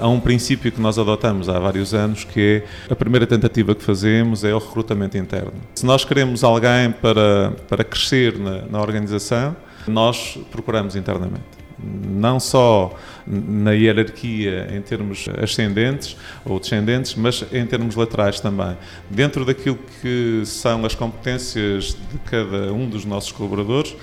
há 0.02 0.08
um 0.08 0.20
princípio 0.20 0.72
que 0.72 0.80
nós 0.80 0.98
adotamos 0.98 1.50
há 1.50 1.60
vários 1.60 1.94
anos, 1.94 2.24
que 2.24 2.64
é 2.88 2.92
a 2.92 2.96
primeira 2.96 3.28
tentativa 3.28 3.76
que 3.76 3.84
fazemos 3.84 4.44
é 4.44 4.54
o 4.54 4.58
recrutamento 4.58 5.18
interno. 5.18 5.54
Se 5.76 5.86
nós 5.86 6.06
queremos 6.06 6.44
alguém 6.44 6.92
para, 6.92 7.52
para 7.68 7.84
crescer 7.84 8.38
na, 8.38 8.62
na 8.64 8.82
organização, 8.82 9.56
nós 9.88 10.38
procuramos 10.52 10.96
internamente 10.96 11.66
não 11.78 12.40
só 12.40 12.98
na 13.28 13.72
hierarquia 13.72 14.70
em 14.72 14.82
termos 14.82 15.28
ascendentes 15.42 16.16
ou 16.46 16.60
descendentes, 16.60 17.16
mas 17.16 17.46
em 17.52 17.66
termos 17.66 17.96
laterais 17.96 18.40
também. 18.40 18.78
Dentro 19.10 19.44
daquilo 19.44 19.78
que 20.02 20.42
são 20.46 20.86
as 20.86 20.96
competências 20.96 21.98
de 22.12 22.18
cada 22.26 22.72
um 22.72 22.88
dos 22.88 23.06
nossos 23.06 23.32
colaboradores, 23.32 23.96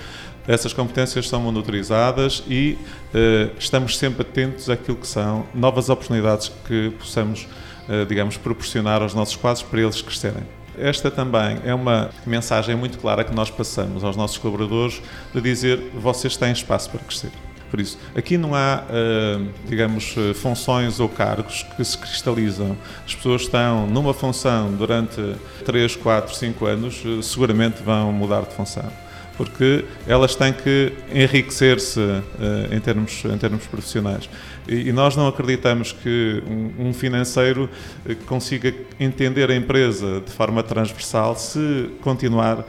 essas 0.47 0.73
competências 0.73 1.27
são 1.27 1.39
monitorizadas 1.41 2.43
e 2.47 2.77
uh, 3.13 3.51
estamos 3.57 3.97
sempre 3.97 4.23
atentos 4.23 4.69
àquilo 4.69 4.97
que 4.97 5.07
são 5.07 5.45
novas 5.53 5.89
oportunidades 5.89 6.51
que 6.67 6.91
possamos, 6.99 7.47
uh, 7.87 8.05
digamos, 8.05 8.35
proporcionar 8.37 9.01
aos 9.01 9.13
nossos 9.13 9.35
quadros 9.35 9.63
para 9.63 9.81
eles 9.81 10.01
crescerem. 10.01 10.43
Esta 10.77 11.09
também 11.09 11.59
é 11.63 11.73
uma 11.73 12.09
mensagem 12.25 12.75
muito 12.75 12.97
clara 12.97 13.23
que 13.23 13.33
nós 13.33 13.49
passamos 13.49 14.03
aos 14.03 14.17
nossos 14.17 14.37
colaboradores 14.37 15.01
de 15.33 15.39
dizer 15.39 15.91
vocês 15.93 16.35
têm 16.35 16.51
espaço 16.51 16.89
para 16.89 16.99
crescer. 16.99 17.31
Por 17.69 17.79
isso, 17.79 17.97
aqui 18.15 18.37
não 18.37 18.53
há, 18.53 18.83
uh, 18.83 19.49
digamos, 19.67 20.15
funções 20.35 20.99
ou 20.99 21.07
cargos 21.09 21.63
que 21.75 21.83
se 21.83 21.97
cristalizam. 21.97 22.77
As 23.05 23.15
pessoas 23.15 23.43
estão 23.43 23.87
numa 23.87 24.13
função 24.13 24.71
durante 24.73 25.21
3, 25.65 25.95
4, 25.95 26.35
5 26.35 26.65
anos, 26.65 27.03
seguramente 27.23 27.81
vão 27.81 28.11
mudar 28.11 28.41
de 28.41 28.53
função 28.53 28.91
porque 29.37 29.85
elas 30.07 30.35
têm 30.35 30.53
que 30.53 30.93
enriquecer-se 31.13 31.99
uh, 31.99 32.23
em, 32.71 32.79
termos, 32.79 33.23
em 33.25 33.37
termos 33.37 33.65
profissionais. 33.65 34.29
E, 34.67 34.89
e 34.89 34.91
nós 34.91 35.15
não 35.15 35.27
acreditamos 35.27 35.91
que 35.91 36.43
um, 36.47 36.89
um 36.89 36.93
financeiro 36.93 37.69
uh, 38.05 38.15
consiga 38.25 38.73
entender 38.99 39.49
a 39.49 39.55
empresa 39.55 40.21
de 40.21 40.31
forma 40.31 40.61
transversal 40.61 41.35
se 41.35 41.89
continuar 42.01 42.59
uh, 42.59 42.65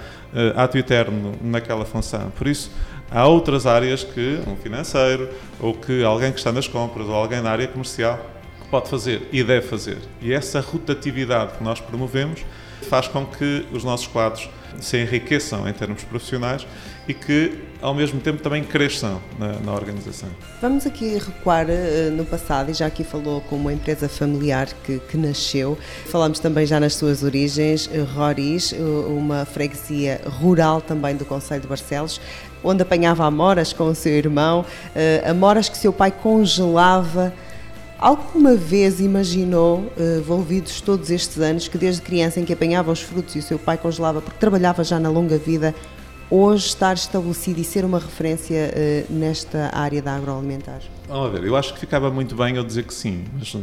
ato 0.56 0.78
eterno 0.78 1.34
naquela 1.42 1.84
função. 1.84 2.30
Por 2.30 2.46
isso, 2.46 2.70
há 3.10 3.26
outras 3.26 3.66
áreas 3.66 4.02
que 4.02 4.40
um 4.46 4.56
financeiro 4.56 5.28
ou 5.60 5.74
que 5.74 6.02
alguém 6.02 6.32
que 6.32 6.38
está 6.38 6.50
nas 6.50 6.66
compras 6.66 7.06
ou 7.06 7.14
alguém 7.14 7.42
na 7.42 7.50
área 7.50 7.68
comercial 7.68 8.30
pode 8.70 8.88
fazer 8.88 9.28
e 9.30 9.44
deve 9.44 9.66
fazer. 9.66 9.98
E 10.20 10.32
essa 10.32 10.60
rotatividade 10.60 11.58
que 11.58 11.62
nós 11.62 11.78
promovemos 11.78 12.44
faz 12.88 13.06
com 13.06 13.24
que 13.24 13.66
os 13.72 13.84
nossos 13.84 14.06
quadros 14.06 14.48
se 14.80 14.98
enriqueçam 14.98 15.68
em 15.68 15.72
termos 15.72 16.02
profissionais 16.04 16.66
e 17.06 17.12
que, 17.12 17.58
ao 17.82 17.94
mesmo 17.94 18.20
tempo, 18.20 18.42
também 18.42 18.64
cresçam 18.64 19.20
na, 19.38 19.60
na 19.60 19.72
organização. 19.72 20.28
Vamos 20.60 20.86
aqui 20.86 21.18
recuar 21.18 21.66
uh, 21.66 22.10
no 22.12 22.24
passado, 22.24 22.70
e 22.70 22.74
já 22.74 22.86
aqui 22.86 23.04
falou 23.04 23.40
com 23.42 23.56
uma 23.56 23.72
empresa 23.72 24.08
familiar 24.08 24.68
que, 24.84 24.98
que 25.00 25.16
nasceu. 25.16 25.76
Falamos 26.06 26.38
também 26.38 26.66
já 26.66 26.80
nas 26.80 26.94
suas 26.94 27.22
origens, 27.22 27.86
uh, 27.86 28.04
Roriz, 28.14 28.72
uh, 28.72 28.76
uma 29.08 29.44
freguesia 29.44 30.20
rural 30.40 30.80
também 30.80 31.14
do 31.14 31.24
Conselho 31.24 31.60
de 31.60 31.68
Barcelos, 31.68 32.20
onde 32.62 32.82
apanhava 32.82 33.24
amoras 33.26 33.72
com 33.72 33.88
o 33.88 33.94
seu 33.94 34.12
irmão, 34.12 34.64
amoras 35.28 35.68
que 35.68 35.76
seu 35.76 35.92
pai 35.92 36.10
congelava 36.10 37.30
Alguma 38.04 38.54
vez 38.54 39.00
imaginou, 39.00 39.90
eh, 39.96 40.18
envolvidos 40.18 40.82
todos 40.82 41.10
estes 41.10 41.38
anos, 41.38 41.68
que 41.68 41.78
desde 41.78 42.02
criança 42.02 42.38
em 42.38 42.44
que 42.44 42.52
apanhava 42.52 42.92
os 42.92 43.00
frutos 43.00 43.34
e 43.34 43.38
o 43.38 43.42
seu 43.42 43.58
pai 43.58 43.78
congelava 43.78 44.20
porque 44.20 44.38
trabalhava 44.38 44.84
já 44.84 45.00
na 45.00 45.08
longa 45.08 45.38
vida, 45.38 45.74
hoje 46.30 46.66
estar 46.66 46.92
estabelecido 46.92 47.62
e 47.62 47.64
ser 47.64 47.82
uma 47.82 47.98
referência 47.98 48.70
uh, 48.74 49.10
nesta 49.10 49.70
área 49.72 50.02
da 50.02 50.16
agroalimentar? 50.16 50.82
Vamos 51.08 51.32
ver, 51.32 51.44
eu 51.44 51.56
acho 51.56 51.72
que 51.72 51.80
ficava 51.80 52.10
muito 52.10 52.36
bem 52.36 52.56
eu 52.56 52.62
dizer 52.62 52.82
que 52.82 52.92
sim, 52.92 53.24
mas 53.38 53.54
uh, 53.54 53.60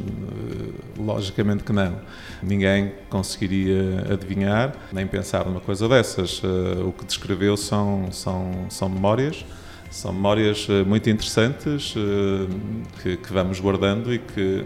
logicamente 0.97 1.63
que 1.63 1.71
não. 1.71 1.97
Ninguém 2.41 2.93
conseguiria 3.11 4.11
adivinhar, 4.11 4.73
nem 4.91 5.05
pensar 5.05 5.45
numa 5.45 5.59
coisa 5.59 5.87
dessas. 5.87 6.41
O 6.83 6.91
que 6.91 7.05
descreveu 7.05 7.55
são, 7.55 8.11
são, 8.11 8.65
são 8.71 8.89
memórias 8.89 9.45
são 9.91 10.13
memórias 10.13 10.65
eh, 10.69 10.83
muito 10.83 11.09
interessantes 11.09 11.93
eh, 11.97 12.47
que, 13.03 13.17
que 13.17 13.33
vamos 13.33 13.59
guardando 13.59 14.13
e 14.13 14.19
que, 14.19 14.65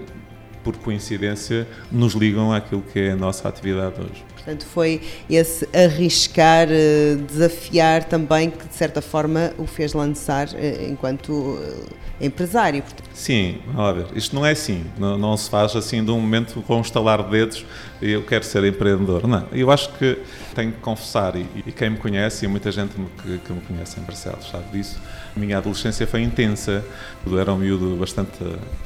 por 0.63 0.77
coincidência, 0.77 1.67
nos 1.91 2.13
ligam 2.13 2.53
àquilo 2.53 2.83
que 2.83 2.99
é 2.99 3.11
a 3.11 3.15
nossa 3.15 3.49
atividade 3.49 3.99
hoje. 3.99 4.23
Portanto, 4.45 4.65
foi 4.67 5.01
esse 5.27 5.67
arriscar, 5.73 6.67
eh, 6.69 7.15
desafiar 7.27 8.03
também 8.03 8.51
que, 8.51 8.67
de 8.67 8.75
certa 8.75 9.01
forma, 9.01 9.51
o 9.57 9.65
fez 9.65 9.93
lançar 9.93 10.49
enquanto 10.87 11.59
empresário. 12.19 12.83
Sim, 13.13 13.59
olha, 13.75 14.05
isto 14.13 14.35
não 14.35 14.45
é 14.45 14.51
assim, 14.51 14.85
não, 14.97 15.17
não, 15.17 15.35
se 15.35 15.49
faz 15.49 15.75
assim 15.75 16.03
de 16.03 16.11
um 16.11 16.19
momento 16.19 16.61
com 16.61 16.77
um 16.77 16.81
estalar 16.81 17.23
de 17.23 17.29
dedos 17.29 17.65
e 18.01 18.11
eu 18.11 18.23
quero 18.23 18.43
ser 18.43 18.63
empreendedor. 18.63 19.27
Não, 19.27 19.47
eu 19.51 19.71
acho 19.71 19.89
que 19.93 20.17
tenho 20.53 20.71
que 20.71 20.79
confessar, 20.79 21.35
e, 21.35 21.45
e 21.65 21.71
quem 21.71 21.89
me 21.89 21.97
conhece, 21.97 22.45
e 22.45 22.47
muita 22.47 22.71
gente 22.71 22.93
que, 23.21 23.37
que 23.39 23.53
me 23.53 23.61
conhece 23.61 23.99
em 23.99 24.03
Barcelos 24.03 24.49
sabe 24.49 24.65
disso, 24.71 24.99
a 25.35 25.39
minha 25.39 25.57
adolescência 25.57 26.07
foi 26.07 26.21
intensa, 26.21 26.83
era 27.37 27.53
um 27.53 27.57
miúdo 27.57 27.95
bastante 27.97 28.43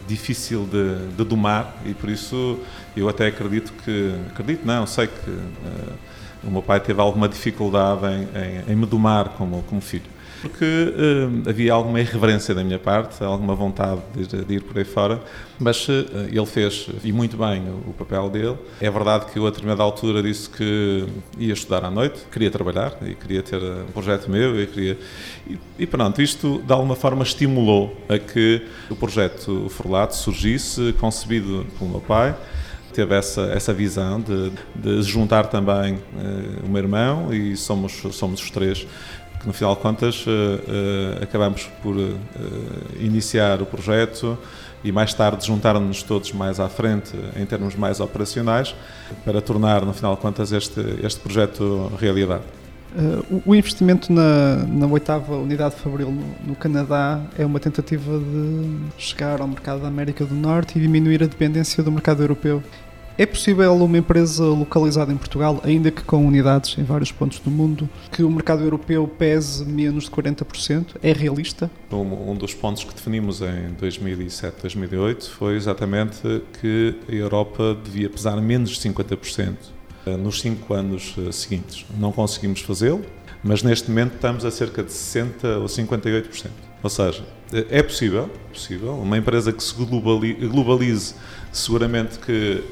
difícil 0.07 0.67
de, 0.71 1.15
de 1.15 1.23
domar 1.23 1.77
e 1.85 1.93
por 1.93 2.09
isso 2.09 2.59
eu 2.95 3.07
até 3.07 3.27
acredito 3.27 3.71
que, 3.83 4.13
acredito 4.31 4.65
não, 4.65 4.87
sei 4.87 5.07
que 5.07 5.31
o 6.43 6.51
meu 6.51 6.61
pai 6.61 6.79
teve 6.79 7.01
alguma 7.01 7.27
dificuldade 7.27 8.05
em, 8.05 8.69
em, 8.69 8.73
em 8.73 8.75
me 8.75 8.85
domar 8.85 9.29
como, 9.29 9.61
como 9.63 9.81
filho 9.81 10.19
porque 10.41 10.65
uh, 10.65 11.49
havia 11.49 11.73
alguma 11.73 11.99
irreverência 11.99 12.53
da 12.55 12.63
minha 12.63 12.79
parte, 12.79 13.23
alguma 13.23 13.55
vontade 13.55 14.01
de, 14.15 14.45
de 14.45 14.53
ir 14.55 14.61
por 14.61 14.77
aí 14.77 14.85
fora, 14.85 15.21
mas 15.59 15.87
uh, 15.87 15.91
ele 16.31 16.45
fez, 16.45 16.87
e 17.03 17.11
muito 17.11 17.37
bem, 17.37 17.63
o, 17.67 17.89
o, 17.89 17.93
papel 17.97 18.29
dele. 18.29 18.57
É 18.79 18.89
verdade 18.89 19.25
que 19.25 19.37
eu, 19.37 19.45
a 19.45 19.49
determinada 19.49 19.83
altura, 19.83 20.23
disse 20.23 20.49
que 20.49 21.05
ia 21.37 21.53
estudar 21.53 21.83
à 21.83 21.91
noite, 21.91 22.21
queria 22.31 22.49
trabalhar 22.49 22.93
e 23.01 23.15
queria 23.15 23.43
ter 23.43 23.61
um 23.61 23.91
projeto 23.91 24.29
meu 24.29 24.61
e 24.61 24.67
queria. 24.67 24.97
E, 25.47 25.59
e 25.79 25.87
pronto, 25.87 26.21
isto 26.21 26.61
de 26.65 26.71
alguma 26.71 26.95
forma 26.95 27.23
estimulou 27.23 27.95
a 28.07 28.17
que 28.17 28.65
o 28.89 28.95
projeto 28.95 29.67
Forlato 29.69 30.15
surgisse, 30.15 30.93
concebido 30.99 31.65
pelo 31.77 31.89
meu 31.89 32.01
pai 32.01 32.35
teve 32.93 33.15
essa, 33.15 33.41
essa 33.53 33.73
visão 33.73 34.19
de, 34.21 34.51
de 34.75 35.01
juntar 35.03 35.47
também 35.47 35.95
uh, 35.95 36.65
o 36.65 36.69
meu 36.69 36.81
irmão 36.81 37.33
e 37.33 37.55
somos, 37.55 38.01
somos 38.11 38.41
os 38.41 38.51
três 38.51 38.87
que 39.39 39.47
no 39.47 39.53
final 39.53 39.73
de 39.75 39.81
contas 39.81 40.25
uh, 40.25 40.29
uh, 40.29 41.23
acabamos 41.23 41.69
por 41.81 41.95
uh, 41.95 42.19
iniciar 42.99 43.61
o 43.61 43.65
projeto 43.65 44.37
e 44.83 44.91
mais 44.91 45.13
tarde 45.13 45.45
juntar-nos 45.45 46.03
todos 46.03 46.31
mais 46.33 46.59
à 46.59 46.67
frente 46.67 47.13
em 47.35 47.45
termos 47.45 47.75
mais 47.75 47.99
operacionais 47.99 48.75
para 49.23 49.41
tornar 49.41 49.85
no 49.85 49.93
final 49.93 50.15
de 50.15 50.21
contas 50.21 50.51
este, 50.51 50.81
este 51.03 51.19
projeto 51.19 51.91
realidade. 51.99 52.43
O 53.45 53.53
investimento 53.53 54.11
na, 54.11 54.57
na 54.65 54.87
oitava 54.87 55.35
unidade 55.35 55.75
de 55.75 55.81
Fabril 55.81 56.11
no, 56.11 56.49
no, 56.49 56.55
Canadá 56.55 57.21
é 57.37 57.45
uma 57.45 57.59
tentativa 57.59 58.17
de 58.17 58.77
chegar 58.97 59.41
ao 59.41 59.47
mercado 59.47 59.81
da 59.81 59.87
América 59.87 60.25
do 60.25 60.33
Norte 60.33 60.77
e 60.77 60.81
diminuir 60.81 61.21
a 61.21 61.27
dependência 61.27 61.83
do 61.83 61.91
mercado 61.91 62.23
europeu. 62.23 62.63
É 63.19 63.25
possível 63.25 63.75
uma 63.75 63.97
empresa 63.97 64.45
localizada 64.45 65.11
em 65.11 65.17
Portugal, 65.17 65.59
ainda 65.65 65.91
que 65.91 66.01
com 66.03 66.25
unidades 66.25 66.77
em 66.77 66.83
vários 66.83 67.11
pontos 67.11 67.37
do 67.39 67.51
mundo, 67.51 67.89
que 68.09 68.23
o 68.23 68.31
mercado 68.31 68.63
europeu 68.63 69.05
pese 69.09 69.65
menos 69.65 70.05
de 70.05 70.11
40%? 70.11 70.95
É 71.03 71.11
realista? 71.11 71.69
Um, 71.91 72.31
um 72.31 72.33
dos 72.33 72.53
pontos 72.53 72.85
que 72.85 72.93
definimos 72.93 73.41
em 73.41 73.73
2007, 73.77 74.61
2008 74.61 75.31
foi 75.31 75.57
exatamente 75.57 76.41
que 76.61 76.95
a 77.09 77.11
Europa 77.11 77.77
devia 77.83 78.09
pesar 78.09 78.37
menos 78.41 78.69
de 78.69 78.89
50% 78.89 79.49
eh, 79.49 79.78
nos 80.17 80.41
cinco 80.41 80.73
anos 80.73 81.15
eh, 81.17 81.31
seguintes. 81.31 81.85
Não 81.97 82.11
conseguimos 82.11 82.61
fazê-lo, 82.61 83.03
mas 83.43 83.63
neste 83.63 83.89
momento 83.89 84.15
estamos 84.15 84.45
a 84.45 84.51
cerca 84.51 84.83
de 84.83 84.91
60% 84.91 85.61
ou 85.61 85.65
58%. 85.65 86.47
Ou 86.81 86.89
seja, 86.89 87.23
eh, 87.53 87.65
é 87.69 87.83
possível, 87.83 88.29
possível 88.51 88.93
uma 88.95 89.17
empresa 89.17 89.51
que 89.51 89.63
se 89.63 89.73
globalize 89.73 91.15
seguramente 91.51 92.19
que 92.19 92.63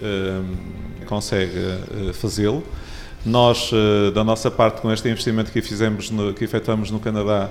consegue 1.08 2.13
fazê-lo. 2.13 2.63
Nós, 3.25 3.72
da 4.13 4.24
nossa 4.24 4.51
parte, 4.51 4.82
com 4.82 4.91
este 4.91 5.10
investimento 5.10 5.51
que 5.51 5.62
fizemos, 5.62 6.12
no, 6.12 6.34
que 6.34 6.44
efetuamos 6.44 6.91
no 6.91 7.00
Canadá, 7.00 7.50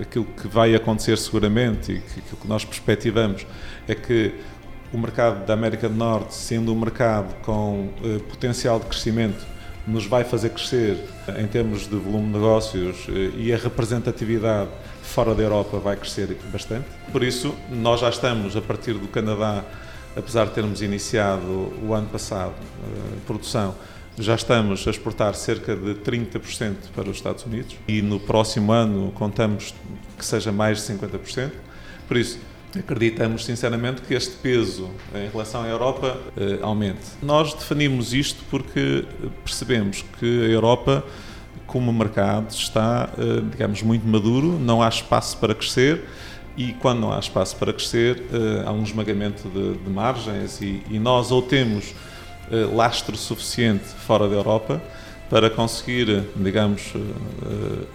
aquilo 0.00 0.24
que 0.24 0.48
vai 0.48 0.74
acontecer 0.74 1.16
seguramente 1.18 1.92
e 1.92 2.00
que, 2.00 2.20
aquilo 2.20 2.36
que 2.40 2.48
nós 2.48 2.64
perspectivamos 2.64 3.46
é 3.86 3.94
que 3.94 4.34
o 4.96 4.98
mercado 4.98 5.44
da 5.44 5.52
América 5.52 5.90
do 5.90 5.94
Norte, 5.94 6.34
sendo 6.34 6.72
um 6.72 6.80
mercado 6.80 7.34
com 7.42 7.90
potencial 8.30 8.80
de 8.80 8.86
crescimento, 8.86 9.44
nos 9.86 10.06
vai 10.06 10.24
fazer 10.24 10.50
crescer 10.50 10.98
em 11.38 11.46
termos 11.46 11.82
de 11.82 11.96
volume 11.96 12.28
de 12.28 12.32
negócios 12.32 13.06
e 13.36 13.52
a 13.52 13.58
representatividade 13.58 14.70
fora 15.02 15.34
da 15.34 15.42
Europa 15.42 15.78
vai 15.78 15.96
crescer 15.96 16.34
bastante. 16.50 16.86
Por 17.12 17.22
isso, 17.22 17.54
nós 17.70 18.00
já 18.00 18.08
estamos, 18.08 18.56
a 18.56 18.62
partir 18.62 18.94
do 18.94 19.06
Canadá, 19.08 19.62
apesar 20.16 20.46
de 20.46 20.52
termos 20.52 20.80
iniciado 20.80 21.72
o 21.86 21.92
ano 21.92 22.08
passado 22.08 22.54
a 22.54 23.16
eh, 23.16 23.18
produção, 23.26 23.74
já 24.18 24.34
estamos 24.34 24.88
a 24.88 24.90
exportar 24.90 25.34
cerca 25.34 25.76
de 25.76 25.94
30% 25.96 26.74
para 26.94 27.10
os 27.10 27.18
Estados 27.18 27.44
Unidos 27.44 27.76
e 27.86 28.00
no 28.00 28.18
próximo 28.18 28.72
ano 28.72 29.12
contamos 29.12 29.74
que 30.16 30.24
seja 30.24 30.50
mais 30.50 30.78
de 30.78 30.94
50%. 30.94 31.50
Por 32.08 32.16
isso, 32.16 32.38
acreditamos 32.78 33.44
sinceramente 33.44 34.02
que 34.02 34.14
este 34.14 34.36
peso 34.36 34.90
em 35.14 35.28
relação 35.30 35.62
à 35.62 35.66
Europa 35.66 36.18
eh, 36.36 36.58
aumente. 36.62 37.00
Nós 37.22 37.54
definimos 37.54 38.12
isto 38.12 38.44
porque 38.50 39.04
percebemos 39.44 40.04
que 40.18 40.44
a 40.44 40.48
Europa, 40.48 41.04
como 41.66 41.92
mercado, 41.92 42.50
está, 42.50 43.10
eh, 43.18 43.42
digamos, 43.50 43.82
muito 43.82 44.06
maduro, 44.06 44.58
não 44.58 44.82
há 44.82 44.88
espaço 44.88 45.36
para 45.38 45.54
crescer 45.54 46.04
e 46.56 46.72
quando 46.74 47.00
não 47.00 47.12
há 47.12 47.18
espaço 47.18 47.56
para 47.56 47.72
crescer, 47.72 48.22
eh, 48.32 48.64
há 48.64 48.72
um 48.72 48.82
esmagamento 48.82 49.48
de, 49.48 49.74
de 49.78 49.90
margens 49.90 50.60
e, 50.60 50.82
e, 50.90 50.98
nós 50.98 51.30
ou 51.30 51.42
temos 51.42 51.94
lastro 52.72 53.16
suficiente 53.16 53.84
fora 54.06 54.28
da 54.28 54.36
Europa 54.36 54.80
para 55.28 55.50
conseguir, 55.50 56.24
digamos, 56.36 56.92
eh, 56.94 56.98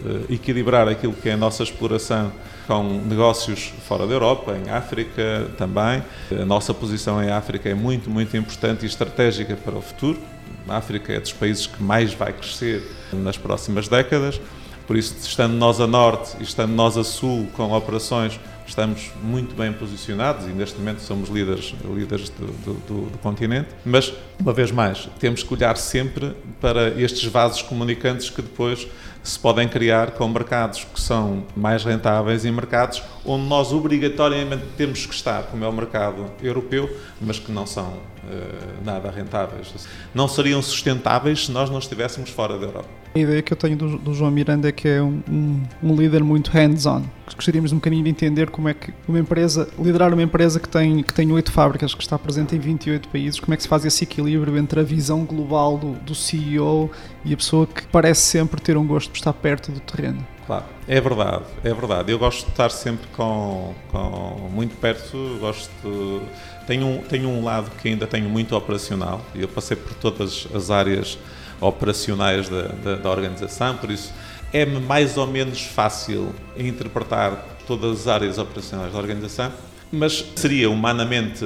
eh, 0.06 0.34
equilibrar 0.34 0.88
aquilo 0.88 1.14
que 1.14 1.30
é 1.30 1.34
a 1.34 1.38
nossa 1.38 1.64
exploração 1.64 2.32
com 2.68 2.84
negócios 3.06 3.74
fora 3.88 4.06
da 4.06 4.14
Europa, 4.14 4.58
em 4.58 4.70
África 4.70 5.50
também. 5.58 6.04
A 6.32 6.46
nossa 6.46 6.74
posição 6.74 7.24
em 7.24 7.30
África 7.30 7.70
é 7.70 7.74
muito, 7.74 8.10
muito 8.10 8.36
importante 8.36 8.84
e 8.84 8.86
estratégica 8.86 9.56
para 9.56 9.76
o 9.76 9.82
futuro. 9.82 10.20
A 10.68 10.78
África 10.78 11.14
é 11.14 11.20
dos 11.20 11.34
países 11.34 11.68
que 11.68 11.82
mais 11.82 12.14
vai 12.14 12.34
crescer 12.34 12.84
nas 13.14 13.38
próximas 13.38 13.88
décadas. 13.88 14.40
Por 14.86 14.98
isso, 14.98 15.16
estando 15.22 15.54
nós 15.54 15.80
a 15.80 15.88
norte 15.88 16.36
e 16.40 16.44
estando 16.44 16.74
nós 16.74 16.98
a 16.98 17.04
sul 17.04 17.48
com 17.54 17.72
operações 17.72 18.40
estamos 18.72 19.12
muito 19.22 19.54
bem 19.54 19.72
posicionados 19.74 20.48
e 20.48 20.50
neste 20.50 20.80
momento 20.80 21.02
somos 21.02 21.30
líderes, 21.30 21.76
líderes 21.84 22.30
do, 22.30 22.46
do, 22.46 22.74
do, 22.74 23.10
do, 23.10 23.18
continente, 23.18 23.70
mas, 23.86 24.14
uma 24.40 24.54
vez 24.54 24.72
mais, 24.72 25.10
temos 25.20 25.44
que 25.44 25.54
olhar 25.54 25.76
sempre 25.76 26.34
para 26.60 26.90
estes 26.90 27.26
vasos 27.26 27.62
comunicantes 27.62 28.30
que 28.30 28.42
depois 28.42 28.88
se 29.22 29.38
podem 29.38 29.68
criar 29.68 30.12
com 30.12 30.28
mercados 30.28 30.86
que 30.86 31.00
são 31.00 31.44
mais 31.56 31.84
rentáveis 31.84 32.46
e 32.46 32.52
mercados 32.52 33.04
onde 33.26 33.46
nós 33.46 33.72
obrigatoriamente 33.72 34.64
temos 34.78 35.06
que 35.06 35.14
estar, 35.14 35.44
como 35.44 35.64
é 35.64 35.68
o 35.68 35.74
mercado 35.74 36.26
europeu, 36.42 36.90
mas 37.20 37.38
que 37.38 37.52
não 37.52 37.68
são 37.68 37.90
uh, 37.90 38.84
nada 38.84 39.12
rentáveis. 39.12 39.68
Não 40.16 40.28
seriam 40.28 40.62
sustentáveis 40.62 41.46
se 41.46 41.52
nós 41.52 41.70
não 41.70 41.78
estivéssemos 41.78 42.30
fora 42.30 42.58
da 42.58 42.66
Europa. 42.66 42.90
A 43.14 43.20
ideia 43.20 43.42
que 43.42 43.52
eu 43.52 43.58
tenho 43.58 43.76
do, 43.76 43.98
do 43.98 44.14
João 44.14 44.32
Miranda 44.32 44.70
é 44.70 44.72
que 44.72 44.88
é 44.88 45.02
um, 45.02 45.22
um, 45.30 45.62
um 45.84 45.96
líder 45.96 46.24
muito 46.24 46.50
hands-on. 46.50 47.04
Gostaríamos 47.34 47.72
um 47.72 47.76
bocadinho 47.76 48.04
de 48.04 48.10
entender 48.10 48.50
como 48.50 48.70
é 48.70 48.74
que 48.74 48.94
uma 49.08 49.20
empresa, 49.20 49.68
liderar 49.80 50.14
uma 50.14 50.24
empresa 50.24 50.60
que 50.60 50.68
tem 50.68 51.04
que 51.04 51.14
tem 51.14 51.32
oito 51.32 51.52
fábricas, 51.52 51.94
que 51.94 52.02
está 52.02 52.18
presente 52.18 52.56
em 52.56 52.60
28 52.60 53.10
países, 53.10 53.40
como 53.40 53.54
é 53.54 53.58
que 53.58 53.64
se 53.64 53.70
faz 53.70 53.86
esse 53.86 54.04
equilíbrio 54.04 54.58
entre 54.58 54.80
a 54.80 54.84
visão 54.84 55.26
global 55.26 55.78
do, 55.78 55.94
do 55.94 56.16
CEO 56.16 56.92
e 57.24 57.34
a 57.34 57.38
pessoa 57.38 57.66
que 57.68 57.86
parece 57.88 58.22
sempre 58.22 58.62
ter 58.62 58.78
um 58.78 58.86
gosto 58.86 59.12
de 59.12 59.20
estar 59.20 59.34
perto 59.34 59.72
do 59.72 59.80
terreno. 59.80 60.26
Claro, 60.46 60.66
é 60.88 61.00
verdade, 61.00 61.44
é 61.64 61.74
verdade. 61.74 62.12
Eu 62.12 62.20
gosto 62.20 62.46
de 62.46 62.52
estar 62.52 62.70
sempre 62.70 63.08
com, 63.14 63.74
com 63.92 64.50
muito 64.52 64.76
perto, 64.78 65.38
gosto 65.40 65.72
de, 65.84 66.22
tenho, 66.66 66.86
um, 66.86 66.98
tenho 67.00 67.30
um 67.30 67.44
lado 67.44 67.72
que 67.82 67.88
ainda 67.88 68.08
tenho 68.08 68.30
muito 68.30 68.56
operacional, 68.56 69.22
eu 69.34 69.48
passei 69.48 69.78
por 69.78 69.94
todas 69.94 70.48
as 70.54 70.70
áreas 70.70 71.18
operacionais 71.60 72.50
da, 72.50 72.64
da, 72.64 72.96
da 72.96 73.10
organização, 73.10 73.78
por 73.78 73.92
isso 73.92 74.12
é-me 74.54 74.80
mais 74.80 75.18
ou 75.18 75.28
menos 75.28 75.62
fácil 75.62 76.34
interpretar 76.58 77.48
todas 77.66 78.02
as 78.02 78.08
áreas 78.08 78.38
operacionais 78.38 78.92
da 78.92 79.00
organização, 79.00 79.52
mas 79.92 80.26
seria 80.36 80.70
humanamente 80.70 81.46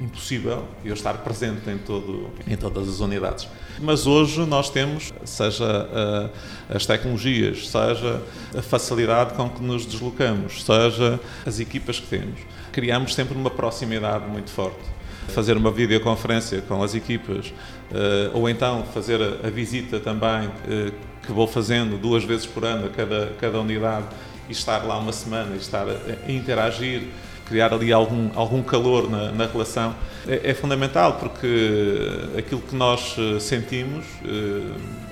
impossível 0.00 0.64
eu 0.84 0.94
estar 0.94 1.14
presente 1.18 1.68
em, 1.68 1.78
todo, 1.78 2.30
em 2.46 2.56
todas 2.56 2.88
as 2.88 3.00
unidades. 3.00 3.48
Mas 3.80 4.06
hoje 4.06 4.40
nós 4.46 4.70
temos, 4.70 5.12
seja 5.24 5.64
uh, 5.64 6.30
as 6.74 6.86
tecnologias, 6.86 7.68
seja 7.68 8.22
a 8.56 8.62
facilidade 8.62 9.34
com 9.34 9.48
que 9.48 9.62
nos 9.62 9.84
deslocamos, 9.86 10.64
seja 10.64 11.18
as 11.44 11.58
equipas 11.58 11.98
que 11.98 12.06
temos, 12.06 12.40
criamos 12.72 13.14
sempre 13.14 13.36
uma 13.36 13.50
proximidade 13.50 14.26
muito 14.28 14.50
forte 14.50 14.97
fazer 15.28 15.56
uma 15.56 15.70
videoconferência 15.70 16.60
com 16.62 16.82
as 16.82 16.94
equipas, 16.94 17.52
eh, 17.92 18.30
ou 18.32 18.48
então 18.48 18.84
fazer 18.92 19.20
a, 19.22 19.48
visita 19.50 20.00
também, 20.00 20.50
eh, 20.68 20.92
que 21.24 21.32
vou 21.32 21.46
fazendo 21.46 21.98
duas 21.98 22.24
vezes 22.24 22.46
por 22.46 22.64
ano 22.64 22.86
a 22.86 22.88
cada, 22.88 23.32
cada 23.40 23.60
unidade, 23.60 24.06
e 24.48 24.52
estar 24.52 24.84
lá 24.84 24.98
uma 24.98 25.12
semana 25.12 25.54
e 25.54 25.58
estar 25.58 25.86
a, 25.86 26.30
interagir, 26.30 27.02
criar 27.46 27.72
ali 27.72 27.92
algum, 27.92 28.30
algum 28.34 28.62
calor 28.62 29.10
na, 29.10 29.30
na 29.32 29.46
relação, 29.46 29.94
é, 30.26 30.50
é, 30.50 30.54
fundamental, 30.54 31.14
porque 31.14 32.36
aquilo 32.36 32.60
que 32.60 32.74
nós 32.74 33.16
eh, 33.18 33.40
sentimos, 33.40 34.04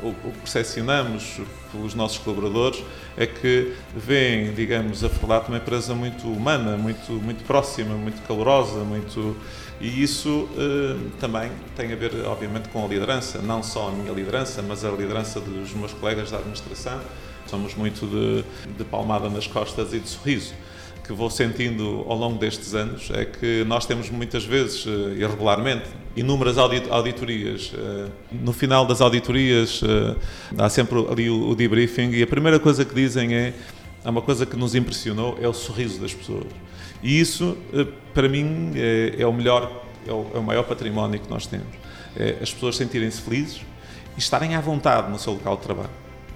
ou, 0.03 0.15
ou 0.25 0.33
percepcionamos 0.33 1.41
pelos 1.73 1.95
nossos 1.95 2.19
colaboradores, 2.19 2.83
é 3.17 3.27
que 3.27 3.73
veem, 3.95 4.53
digamos, 4.53 5.03
a 5.03 5.09
Forlato 5.09 5.49
uma 5.49 5.59
empresa 5.59 5.95
muito 5.95 6.27
humana, 6.29 6.77
muito, 6.77 7.13
muito 7.13 7.45
próxima, 7.45 7.95
muito 7.95 8.21
calorosa, 8.27 8.81
muito 8.81 9.37
e 9.81 10.03
isso 10.03 10.49
uh, 10.53 11.11
também 11.21 11.51
tem 11.77 11.93
a 11.93 11.97
ver, 11.97 12.13
obviamente, 12.27 12.69
com 12.71 12.85
a 12.85 12.89
liderança, 12.89 13.41
não 13.43 13.63
só 13.63 13.89
a 13.89 13.93
minha 13.93 14.13
liderança, 14.13 14.63
mas 14.63 14.85
a 14.85 14.91
liderança 14.91 15.39
dos 15.39 15.75
meus 15.75 15.93
colegas 15.93 16.31
da 16.31 16.39
administração. 16.39 16.99
Somos 17.47 17.75
muito 17.75 18.07
de, 18.07 18.45
de 18.73 18.85
palmada 18.85 19.29
nas 19.29 19.47
costas 19.47 19.93
e 19.93 20.01
de 20.01 20.09
sorriso 20.09 20.55
que 21.07 21.13
vou 21.13 21.31
sentindo 21.31 22.05
ao 22.09 22.17
longo 22.17 22.37
destes 22.37 22.75
anos 22.75 23.13
é 23.13 23.25
que 23.25 23.63
nós 23.65 23.87
temos 23.87 24.11
muitas 24.11 24.45
vezes, 24.45 24.85
uh, 24.87 25.15
irregularmente, 25.17 25.85
inúmeras 26.17 26.59
auditorias. 26.59 27.73
Uh, 27.73 28.11
no 28.33 28.53
final 28.53 28.85
das 28.85 29.01
auditorias 29.01 29.83
há 30.59 30.69
sempre 30.69 30.99
ali 31.09 31.31
o 31.31 31.55
debriefing 31.55 32.11
e 32.11 32.23
a 32.23 32.27
primeira 32.27 32.59
coisa 32.59 32.85
que 32.85 32.95
dizem 32.95 33.35
é 33.35 33.55
há 34.07 34.11
uma 34.11 34.23
coisa 34.23 34.47
que 34.47 34.57
nos 34.57 34.77
impressionou 34.77 35.37
é 35.43 35.49
o 35.49 35.53
sorriso 35.53 36.01
das 36.01 36.15
pessoas. 36.15 36.47
E 37.03 37.21
isso, 37.21 37.59
eh, 37.75 37.85
para 38.15 38.29
mim, 38.29 38.71
é, 38.77 39.17
é 39.19 39.27
o 39.27 39.33
melhor, 39.33 39.83
é 40.07 40.13
o, 40.13 40.27
é 40.33 40.39
o, 40.39 40.43
maior 40.45 40.63
património 40.63 41.19
que 41.19 41.29
nós 41.29 41.45
temos. 41.45 41.67
É 42.17 42.39
as 42.41 42.55
pessoas 42.55 42.77
sentirem-se 42.77 43.21
felizes 43.21 43.63
e 44.17 44.21
estarem 44.21 44.55
à 44.55 44.61
vontade 44.61 45.11
no 45.11 45.19
seu 45.19 45.33
local 45.33 45.57
de 45.57 45.63
trabalho. 45.63 45.91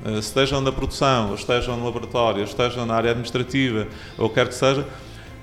Eh, 0.05 0.19
estejam 0.19 0.61
na 0.61 0.73
produção, 0.73 1.33
estejam 1.33 1.77
no 1.77 1.85
laboratório, 1.85 2.43
estejam 2.43 2.85
na 2.85 2.95
área 2.95 3.13
administrativa, 3.13 3.87
ou 4.19 4.29
quer 4.29 4.49
que 4.49 4.55
seja, 4.57 4.85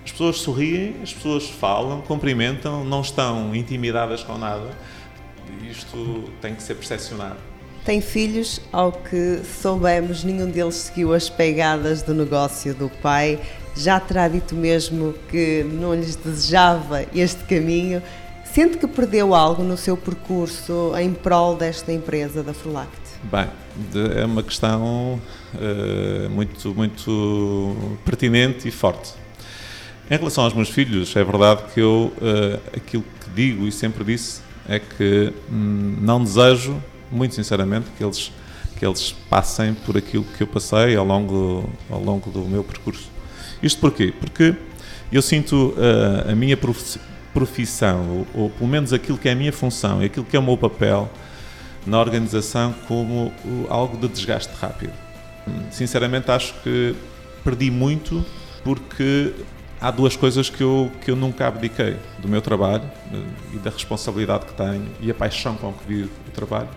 as 0.03 0.11
pessoas 0.11 0.37
sorriem, 0.39 0.97
as 1.01 1.13
pessoas 1.13 1.49
falam, 1.49 2.01
cumprimentam, 2.01 2.83
não 2.83 2.99
estão 2.99 3.55
intimidadas 3.55 4.21
com 4.21 4.37
nada. 4.37 4.77
Isto 5.69 6.25
tem 6.41 6.53
que 6.53 6.61
ser 6.61 6.75
percepcionado. 6.75 7.37
Tem 7.87 8.01
filhos, 8.01 8.59
ao 8.69 8.91
que 8.91 9.39
soubemos, 9.61 10.21
nenhum 10.21 10.51
deles 10.51 10.75
seguiu 10.75 11.13
as 11.13 11.29
pegadas 11.29 12.01
do 12.01 12.13
negócio 12.13 12.75
do 12.75 12.89
pai 13.01 13.39
já 13.77 13.97
terá 13.97 14.27
dito 14.27 14.55
mesmo 14.55 15.13
que 15.29 15.63
não 15.63 15.95
lhes 15.95 16.17
desejava 16.17 17.05
este 17.15 17.45
caminho. 17.45 18.03
Sente 18.43 18.77
que 18.77 18.87
perdeu 18.87 19.33
algo 19.33 19.63
no 19.63 19.77
seu 19.77 19.95
percurso 19.95 20.91
em 20.99 21.13
prol 21.13 21.55
desta 21.55 21.93
empresa 21.93 22.43
da 22.43 22.53
Frulact? 22.53 22.99
Bem, 23.23 23.47
é 24.17 24.25
uma 24.25 24.43
questão 24.43 25.21
uh, 25.55 26.29
muito, 26.29 26.75
muito 26.75 27.97
pertinente 28.03 28.67
e 28.67 28.71
forte. 28.71 29.13
Em 30.11 30.17
relação 30.17 30.43
aos 30.43 30.53
meus 30.53 30.67
filhos, 30.67 31.15
é 31.15 31.23
verdade 31.23 31.63
que 31.73 31.79
eu, 31.79 32.11
uh, 32.17 32.59
aquilo 32.75 33.05
que 33.21 33.29
digo 33.33 33.65
e 33.65 33.71
sempre 33.71 34.03
disse, 34.03 34.41
é 34.67 34.77
que 34.77 35.31
hum, 35.49 35.95
não 36.01 36.21
desejo, 36.21 36.75
muito 37.11 37.35
sinceramente, 37.35 37.87
que 37.97 38.03
eles, 38.03 38.31
que 38.77 38.85
eles 38.85 39.15
passem 39.29 39.73
por 39.73 39.97
aquilo 39.97 40.23
que 40.37 40.43
eu 40.43 40.47
passei 40.47 40.95
ao 40.95 41.05
longo, 41.05 41.69
ao 41.89 42.01
longo 42.01 42.29
do 42.29 42.39
meu 42.45 42.63
percurso. 42.63 43.09
Isto 43.61 43.79
porquê? 43.79 44.13
Porque 44.19 44.55
eu 45.11 45.21
sinto 45.21 45.73
uh, 45.77 46.31
a 46.31 46.35
minha 46.35 46.57
profissão, 47.33 48.25
ou, 48.33 48.43
ou, 48.43 48.49
pelo 48.49 48.69
menos 48.69 48.93
aquilo 48.93 49.17
que 49.17 49.29
é 49.29 49.31
a 49.31 49.35
minha 49.35 49.53
função, 49.53 50.01
aquilo 50.01 50.25
que 50.25 50.35
é 50.35 50.39
o 50.39 50.43
meu 50.43 50.57
papel 50.57 51.09
na 51.85 51.99
organização, 51.99 52.75
como 52.87 53.31
algo 53.69 53.97
de 53.97 54.07
desgaste 54.09 54.53
rápido. 54.59 54.93
Sinceramente, 55.71 56.29
acho 56.29 56.53
que 56.61 56.93
perdi 57.43 57.71
muito 57.71 58.25
porque 58.63 59.33
há 59.79 59.91
duas 59.91 60.15
coisas 60.15 60.49
que 60.49 60.61
eu, 60.61 60.91
que 61.01 61.11
eu 61.11 61.15
nunca 61.15 61.47
abdiquei 61.47 61.97
do 62.19 62.27
meu 62.27 62.41
trabalho 62.41 62.83
e 63.53 63.57
da 63.57 63.69
responsabilidade 63.69 64.45
que 64.45 64.53
tenho 64.53 64.87
e 64.99 65.11
a 65.11 65.13
paixão 65.13 65.55
com 65.55 65.73
que 65.73 65.85
vivo 65.87 66.11
o 66.27 66.31
trabalho. 66.31 66.69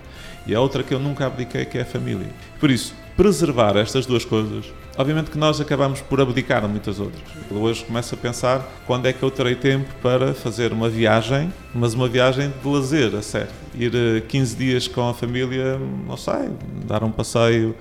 E 0.46 0.54
a 0.54 0.60
outra 0.60 0.82
que 0.82 0.92
eu 0.92 0.98
nunca 0.98 1.26
abdiquei, 1.26 1.64
que 1.64 1.78
é 1.78 1.82
a 1.82 1.84
família. 1.84 2.28
Por 2.58 2.70
isso, 2.70 2.94
preservar 3.16 3.76
estas 3.76 4.06
duas 4.06 4.24
coisas 4.24 4.72
Obviamente 5.00 5.30
que 5.30 5.38
nós 5.38 5.58
acabamos 5.58 6.02
por 6.02 6.20
abdicar 6.20 6.62
a 6.62 6.68
muitas 6.68 7.00
outras. 7.00 7.22
Eu 7.50 7.56
hoje 7.56 7.82
começo 7.84 8.14
a 8.14 8.18
pensar 8.18 8.68
quando 8.86 9.06
é 9.06 9.14
que 9.14 9.22
eu 9.22 9.30
terei 9.30 9.54
tempo 9.54 9.88
para 10.02 10.34
fazer 10.34 10.74
uma 10.74 10.90
viagem, 10.90 11.50
mas 11.74 11.94
uma 11.94 12.06
viagem 12.06 12.52
de 12.62 12.68
lazer, 12.68 13.14
a 13.14 13.22
sério. 13.22 13.48
Ir 13.74 13.92
15 14.28 14.54
eh, 14.54 14.58
dias 14.58 14.88
com 14.88 15.08
a 15.08 15.14
família, 15.14 15.80
não 16.06 16.18
sei, 16.18 16.50
dar 16.86 17.02
um 17.02 17.10
passeio 17.10 17.74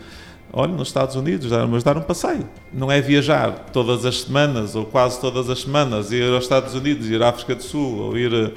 olha, 0.52 0.72
nos 0.72 0.88
Estados 0.88 1.16
Unidos, 1.16 1.52
mas 1.70 1.84
dar 1.84 1.98
um 1.98 2.02
passeio. 2.02 2.48
Não 2.74 2.92
é 2.92 3.02
viajar 3.02 3.68
todas 3.72 4.06
as 4.06 4.22
semanas 4.22 4.76
ou 4.76 4.86
quase 4.86 5.20
todas 5.20 5.50
as 5.50 5.62
semanas, 5.62 6.12
ir 6.12 6.32
aos 6.34 6.44
Estados 6.44 6.74
Unidos, 6.74 7.10
ir 7.10 7.22
à 7.22 7.30
África 7.30 7.56
do 7.56 7.64
Sul, 7.64 8.00
ou 8.00 8.18
ir 8.18 8.34
uh, 8.34 8.52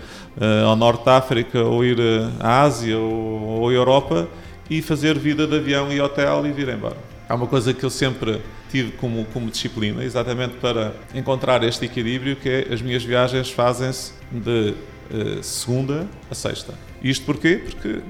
ao 0.67 0.77
Norte 0.77 1.05
da 1.05 1.17
África, 1.17 1.63
ou 1.63 1.85
ir 1.85 1.99
uh, 1.99 2.31
à 2.41 2.63
Ásia 2.63 2.99
ou, 2.99 3.61
ou 3.61 3.73
Europa 3.73 4.29
e 4.69 4.81
fazer 4.81 5.19
vida 5.19 5.47
de 5.47 5.57
avião 5.57 5.93
e 5.93 6.01
hotel 6.01 6.47
e 6.47 6.53
vir 6.53 6.69
embora. 6.69 6.97
Há 7.29 7.35
uma 7.35 7.47
coisa 7.47 7.73
que 7.73 7.85
eu 7.85 7.91
sempre 7.91 8.41
tive 8.71 8.93
como, 8.93 9.25
como 9.27 9.51
disciplina, 9.51 10.03
exatamente 10.03 10.55
para 10.57 10.95
encontrar 11.15 11.63
este 11.63 11.85
equilíbrio 11.85 12.37
que 12.37 12.49
é 12.49 12.73
as 12.73 12.81
minhas 12.81 13.05
viagens 13.05 13.51
fazem-se 13.51 14.13
de 14.31 14.75
uh, 15.11 15.43
segunda 15.43 16.07
a 16.31 16.35
sexta. 16.35 16.75
Isto 17.03 17.27
porquê? 17.27 17.63
Porque 17.65 18.01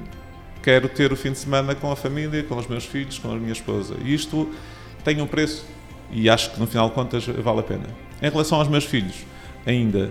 quero 0.62 0.88
ter 0.88 1.12
o 1.12 1.16
fim 1.16 1.32
de 1.32 1.38
semana 1.38 1.74
com 1.74 1.90
a 1.90 1.96
família, 1.96 2.42
com 2.44 2.56
os 2.56 2.66
meus 2.66 2.84
filhos, 2.84 3.18
com 3.18 3.30
a 3.30 3.36
minha 3.36 3.52
esposa. 3.52 3.96
E 4.04 4.14
isto 4.14 4.50
tem 5.04 5.20
um 5.20 5.26
preço 5.26 5.66
e 6.10 6.28
acho 6.28 6.50
que 6.52 6.60
no 6.60 6.66
final 6.66 6.88
de 6.88 6.94
contas 6.94 7.24
vale 7.26 7.60
a 7.60 7.62
pena. 7.62 7.86
Em 8.20 8.30
relação 8.30 8.58
aos 8.58 8.68
meus 8.68 8.84
filhos, 8.84 9.16
ainda 9.66 10.10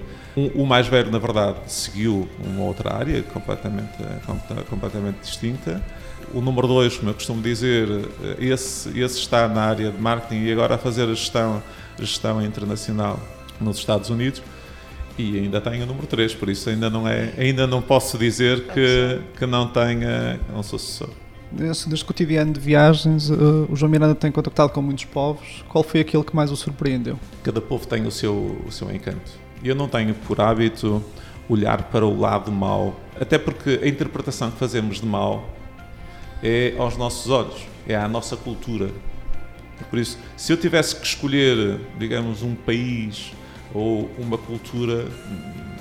o 0.55 0.65
mais 0.65 0.87
velho, 0.87 1.11
na 1.11 1.19
verdade, 1.19 1.59
seguiu 1.67 2.27
uma 2.43 2.63
outra 2.63 2.93
área 2.93 3.21
completamente, 3.23 3.93
completamente 4.69 5.19
distinta. 5.21 5.83
O 6.33 6.41
número 6.41 6.67
dois, 6.67 6.97
como 6.97 7.09
eu 7.09 7.13
costumo 7.13 7.41
dizer, 7.41 7.87
esse, 8.39 8.89
esse 8.97 9.19
está 9.19 9.47
na 9.47 9.63
área 9.63 9.91
de 9.91 10.01
marketing 10.01 10.43
e 10.43 10.51
agora 10.51 10.75
a 10.75 10.77
fazer 10.77 11.03
a 11.03 11.13
gestão, 11.13 11.61
a 11.97 12.01
gestão 12.01 12.41
internacional 12.41 13.19
nos 13.59 13.77
Estados 13.77 14.09
Unidos 14.09 14.41
e 15.17 15.39
ainda 15.39 15.59
tenho 15.61 15.83
o 15.83 15.85
número 15.85 16.07
3, 16.07 16.33
por 16.35 16.49
isso 16.49 16.69
ainda 16.69 16.89
não, 16.89 17.07
é, 17.07 17.33
ainda 17.37 17.67
não 17.67 17.81
posso 17.81 18.17
dizer 18.17 18.67
que, 18.67 19.19
que 19.37 19.45
não 19.45 19.67
tenha 19.67 20.39
um 20.55 20.63
sucessor. 20.63 21.09
Nesse, 21.51 21.89
neste 21.89 22.05
cotidiano 22.05 22.53
de 22.53 22.59
viagens, 22.59 23.29
uh, 23.29 23.67
o 23.69 23.75
João 23.75 23.91
Miranda 23.91 24.15
tem 24.15 24.31
contactado 24.31 24.71
com 24.71 24.81
muitos 24.81 25.03
povos. 25.05 25.65
Qual 25.67 25.83
foi 25.83 25.99
aquele 25.99 26.23
que 26.23 26.33
mais 26.33 26.49
o 26.49 26.55
surpreendeu? 26.55 27.19
Cada 27.43 27.59
povo 27.59 27.85
tem 27.85 28.05
o 28.07 28.11
seu, 28.11 28.61
o 28.65 28.71
seu 28.71 28.89
encanto. 28.89 29.31
Eu 29.61 29.75
não 29.75 29.87
tenho 29.87 30.13
por 30.13 30.39
hábito 30.39 31.03
olhar 31.49 31.83
para 31.83 32.05
o 32.05 32.17
lado 32.17 32.51
mau, 32.51 32.97
até 33.19 33.37
porque 33.37 33.81
a 33.83 33.87
interpretação 33.87 34.49
que 34.49 34.57
fazemos 34.57 35.01
de 35.01 35.05
mal 35.05 35.49
é 36.41 36.73
aos 36.77 36.95
nossos 36.95 37.29
olhos, 37.29 37.67
é 37.85 37.95
à 37.95 38.07
nossa 38.07 38.37
cultura. 38.37 38.89
Por 39.89 39.99
isso, 39.99 40.17
se 40.37 40.53
eu 40.53 40.57
tivesse 40.57 40.95
que 40.95 41.05
escolher, 41.05 41.79
digamos, 41.99 42.43
um 42.43 42.55
país 42.55 43.33
ou 43.73 44.09
uma 44.17 44.37
cultura, 44.37 45.07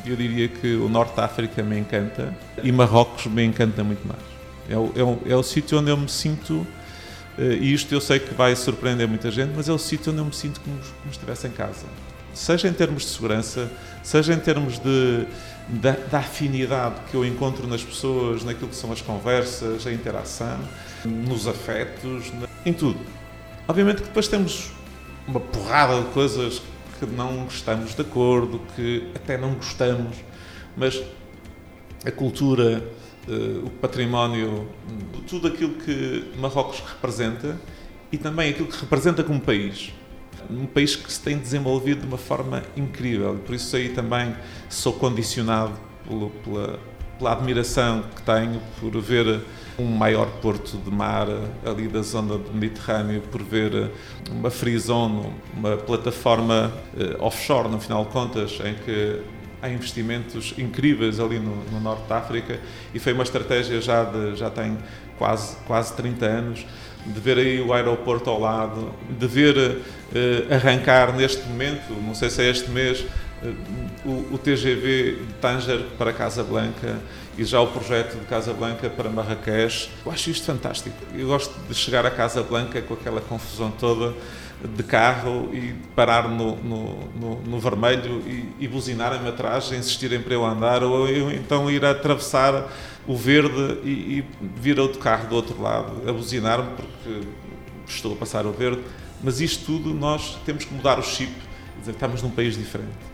eu 0.07 0.17
diria 0.17 0.49
que 0.49 0.75
o 0.77 0.89
Norte 0.89 1.15
de 1.15 1.21
África 1.21 1.63
me 1.63 1.79
encanta 1.79 2.35
e 2.63 2.73
Marrocos 2.73 3.27
me 3.27 3.45
encanta 3.45 3.83
muito 3.85 4.07
mais. 4.07 4.21
É 4.69 4.77
o, 4.77 4.93
é 4.95 5.03
o, 5.03 5.19
é 5.27 5.37
o 5.37 5.43
sítio 5.43 5.79
onde 5.79 5.91
eu 5.91 5.97
me 5.97 6.09
sinto, 6.09 6.67
eh, 7.37 7.59
e 7.61 7.75
isto 7.75 7.93
eu 7.93 8.01
sei 8.01 8.19
que 8.19 8.33
vai 8.35 8.55
surpreender 8.55 9.09
muita 9.09 9.31
gente, 9.31 9.53
mas 9.55 9.69
é 9.69 9.73
o 9.73 9.79
sítio 9.79 10.13
onde 10.13 10.21
eu 10.21 10.25
me 10.25 10.33
sinto 10.33 10.61
como, 10.61 10.77
como 10.77 11.11
estivesse 11.11 11.47
em 11.49 11.51
casa. 11.51 11.87
Seja 12.33 12.69
em 12.69 12.73
termos 12.73 13.03
de 13.03 13.09
segurança, 13.09 13.71
seja 14.05 14.33
em 14.33 14.39
termos 14.39 14.79
de, 14.79 15.27
da, 15.69 15.93
da, 15.93 16.19
afinidade 16.19 16.95
que 17.11 17.17
eu 17.17 17.25
encontro 17.25 17.67
nas 17.67 17.83
pessoas, 17.83 18.45
naquilo 18.45 18.69
que 18.69 18.77
são 18.77 18.93
as 18.93 19.03
conversas, 19.03 19.85
a 19.85 19.93
interação, 19.93 20.59
nos 21.05 21.49
afetos, 21.49 22.33
em 22.65 22.73
tudo. 22.73 23.01
Obviamente 23.67 24.03
que 24.03 24.09
depois 24.09 24.29
temos 24.29 24.71
uma 25.27 25.41
porrada 25.41 26.01
de 26.03 26.09
coisas 26.11 26.63
que 27.01 27.07
não 27.07 27.47
estamos 27.47 27.95
de 27.95 28.03
acordo, 28.03 28.61
que 28.77 29.11
até 29.15 29.39
não 29.39 29.55
gostamos, 29.55 30.19
mas 30.77 31.03
a 32.05 32.11
cultura, 32.11 32.85
uh, 33.27 33.67
o 33.67 33.71
património, 33.71 34.69
tudo 35.27 35.49
aquilo 35.49 35.75
que 35.75 36.31
Marrocos 36.37 36.81
representa 36.81 37.59
e 38.13 38.19
também 38.19 38.51
aquilo 38.51 38.69
que 38.69 38.79
representa 38.79 39.25
como 39.25 39.41
país. 39.41 39.95
Um 40.51 40.67
país 40.67 40.95
que 40.95 41.11
se 41.11 41.21
tem 41.21 41.39
desenvolvido 41.39 42.03
de 42.03 42.07
uma 42.07 42.19
forma 42.19 42.63
incrível, 42.77 43.41
por 43.47 43.55
isso 43.55 43.75
aí 43.77 43.91
também 43.91 44.35
sou 44.69 44.93
condicionado 44.93 45.73
pela, 46.07 46.79
pela 47.19 47.33
admiração 47.33 48.03
que 48.15 48.23
tenho 48.23 48.61
por 48.79 49.01
ver 49.01 49.43
um 49.81 49.97
maior 49.97 50.27
porto 50.43 50.77
de 50.77 50.91
mar 50.91 51.27
ali 51.65 51.89
da 51.89 52.03
zona 52.03 52.37
do 52.37 52.53
Mediterrâneo, 52.53 53.23
por 53.23 53.43
ver 53.43 53.91
uma 54.31 54.51
free 54.51 54.79
zone, 54.79 55.33
uma 55.57 55.77
plataforma 55.77 56.73
uh, 56.95 57.25
offshore, 57.25 57.69
no 57.69 57.81
final 57.81 58.05
de 58.05 58.11
contas, 58.11 58.59
em 58.65 58.75
que 58.75 59.21
há 59.63 59.69
investimentos 59.69 60.55
incríveis 60.57 61.21
ali 61.21 61.39
no, 61.39 61.57
no, 61.71 61.81
norte 61.81 62.07
da 62.09 62.19
África 62.19 62.59
e 62.95 62.99
foi 62.99 63.13
uma 63.13 63.23
estratégia 63.23 63.81
já 63.81 64.05
de 64.05 64.35
já 64.35 64.49
tem 64.49 64.79
quase 65.19 65.55
quase 65.67 65.95
30 65.95 66.25
anos 66.25 66.67
de 67.05 67.21
ver 67.21 67.39
aí 67.39 67.61
o 67.61 67.73
aeroporto 67.73 68.29
ao 68.29 68.41
lado, 68.41 68.93
de 69.19 69.27
ver 69.27 69.57
uh, 69.57 70.55
arrancar 70.55 71.15
neste 71.15 71.47
momento, 71.49 71.93
não 72.03 72.15
sei 72.15 72.29
se 72.29 72.43
é 72.43 72.51
este 72.51 72.71
mês, 72.71 73.05
o, 74.05 74.35
o, 74.35 74.39
TGV 74.39 75.17
de 75.27 75.33
Tanger 75.41 75.81
para 75.97 76.13
Casablanca 76.13 77.01
e 77.39 77.45
já 77.45 77.61
o 77.61 77.67
projeto 77.69 78.19
de 78.19 78.27
Casablanca 78.27 78.91
para 78.91 79.09
Marrakech. 79.09 79.91
Eu 80.05 80.13
acho 80.13 80.31
isto 80.31 80.45
fantástico. 80.45 80.97
Eu 81.15 81.29
gosto 81.29 81.55
de 81.67 81.75
chegar 81.75 82.05
a 82.05 82.11
Casablanca 82.11 82.83
com 82.83 82.95
aquela 82.95 83.21
confusão 83.21 83.71
toda 83.71 84.15
de 84.63 84.83
carro 84.83 85.49
e 85.55 85.75
parar 85.97 86.29
no, 86.29 86.57
no, 86.57 87.09
no, 87.19 87.41
no 87.43 87.59
vermelho 87.59 88.23
e, 88.27 88.65
e 88.65 88.69
buzinarem-me 88.69 89.29
atrás, 89.29 89.73
insistirem 89.73 90.21
para 90.21 90.35
eu 90.35 90.45
andar, 90.45 90.83
ou 90.83 91.09
eu 91.09 91.33
então 91.33 91.71
ir 91.71 91.83
atravessar 91.83 92.71
o 93.07 93.17
verde 93.17 93.79
e, 93.83 94.19
e 94.19 94.25
vir 94.57 94.79
outro 94.79 94.99
carro 94.99 95.29
do 95.29 95.35
outro 95.35 95.61
lado, 95.63 96.07
a 96.07 96.13
buzinar-me 96.13 96.69
porque 96.77 97.27
estou 97.87 98.13
a 98.13 98.17
passar 98.17 98.45
o 98.45 98.53
verde. 98.53 98.83
Mas 99.23 99.41
isto 99.41 99.65
tudo 99.65 99.95
nós 99.95 100.39
temos 100.45 100.65
que 100.65 100.75
mudar 100.75 100.99
o 100.99 101.03
chip, 101.03 101.33
dizer, 101.79 101.93
estamos 101.93 102.23
num 102.23 102.31
país 102.31 102.57
diferente. 102.57 103.10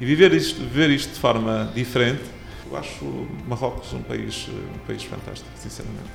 E 0.00 0.04
viver 0.06 0.32
isto, 0.32 0.60
viver 0.60 0.88
isto 0.88 1.12
de 1.12 1.20
forma 1.20 1.70
diferente, 1.74 2.22
eu 2.70 2.74
acho 2.74 3.04
Marrocos 3.46 3.92
um 3.92 4.00
país, 4.00 4.48
um 4.48 4.86
país 4.86 5.02
fantástico, 5.02 5.50
sinceramente. 5.56 6.08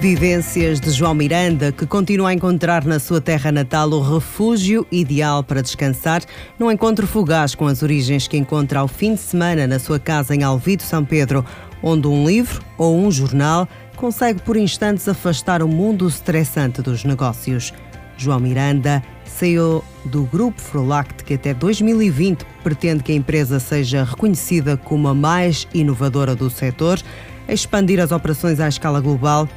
Vivências 0.00 0.80
de 0.80 0.90
João 0.90 1.14
Miranda, 1.14 1.70
que 1.70 1.86
continua 1.86 2.30
a 2.30 2.34
encontrar 2.34 2.84
na 2.84 2.98
sua 2.98 3.20
terra 3.20 3.52
natal 3.52 3.88
o 3.90 4.00
refúgio 4.00 4.84
ideal 4.90 5.44
para 5.44 5.62
descansar, 5.62 6.22
num 6.58 6.70
encontro 6.72 7.06
fugaz 7.06 7.54
com 7.54 7.66
as 7.68 7.84
origens 7.84 8.26
que 8.26 8.36
encontra 8.36 8.80
ao 8.80 8.88
fim 8.88 9.14
de 9.14 9.20
semana 9.20 9.64
na 9.66 9.78
sua 9.78 9.98
casa 9.98 10.34
em 10.34 10.42
Alvido, 10.42 10.82
São 10.82 11.04
Pedro, 11.04 11.44
onde 11.80 12.08
um 12.08 12.26
livro 12.26 12.60
ou 12.76 12.96
um 12.96 13.10
jornal 13.12 13.68
consegue 13.94 14.40
por 14.42 14.56
instantes 14.56 15.08
afastar 15.08 15.62
o 15.62 15.68
mundo 15.68 16.06
estressante 16.06 16.80
dos 16.80 17.04
negócios. 17.04 17.72
João 18.18 18.40
Miranda 18.40 19.02
saiu 19.24 19.82
do 20.04 20.24
grupo 20.24 20.60
Frolact, 20.60 21.24
que 21.24 21.34
até 21.34 21.54
2020 21.54 22.44
pretende 22.62 23.02
que 23.02 23.12
a 23.12 23.14
empresa 23.14 23.60
seja 23.60 24.04
reconhecida 24.04 24.76
como 24.76 25.08
a 25.08 25.14
mais 25.14 25.66
inovadora 25.72 26.34
do 26.34 26.50
setor, 26.50 27.00
expandir 27.48 28.00
as 28.00 28.10
operações 28.10 28.60
à 28.60 28.68
escala 28.68 29.00
global 29.00 29.48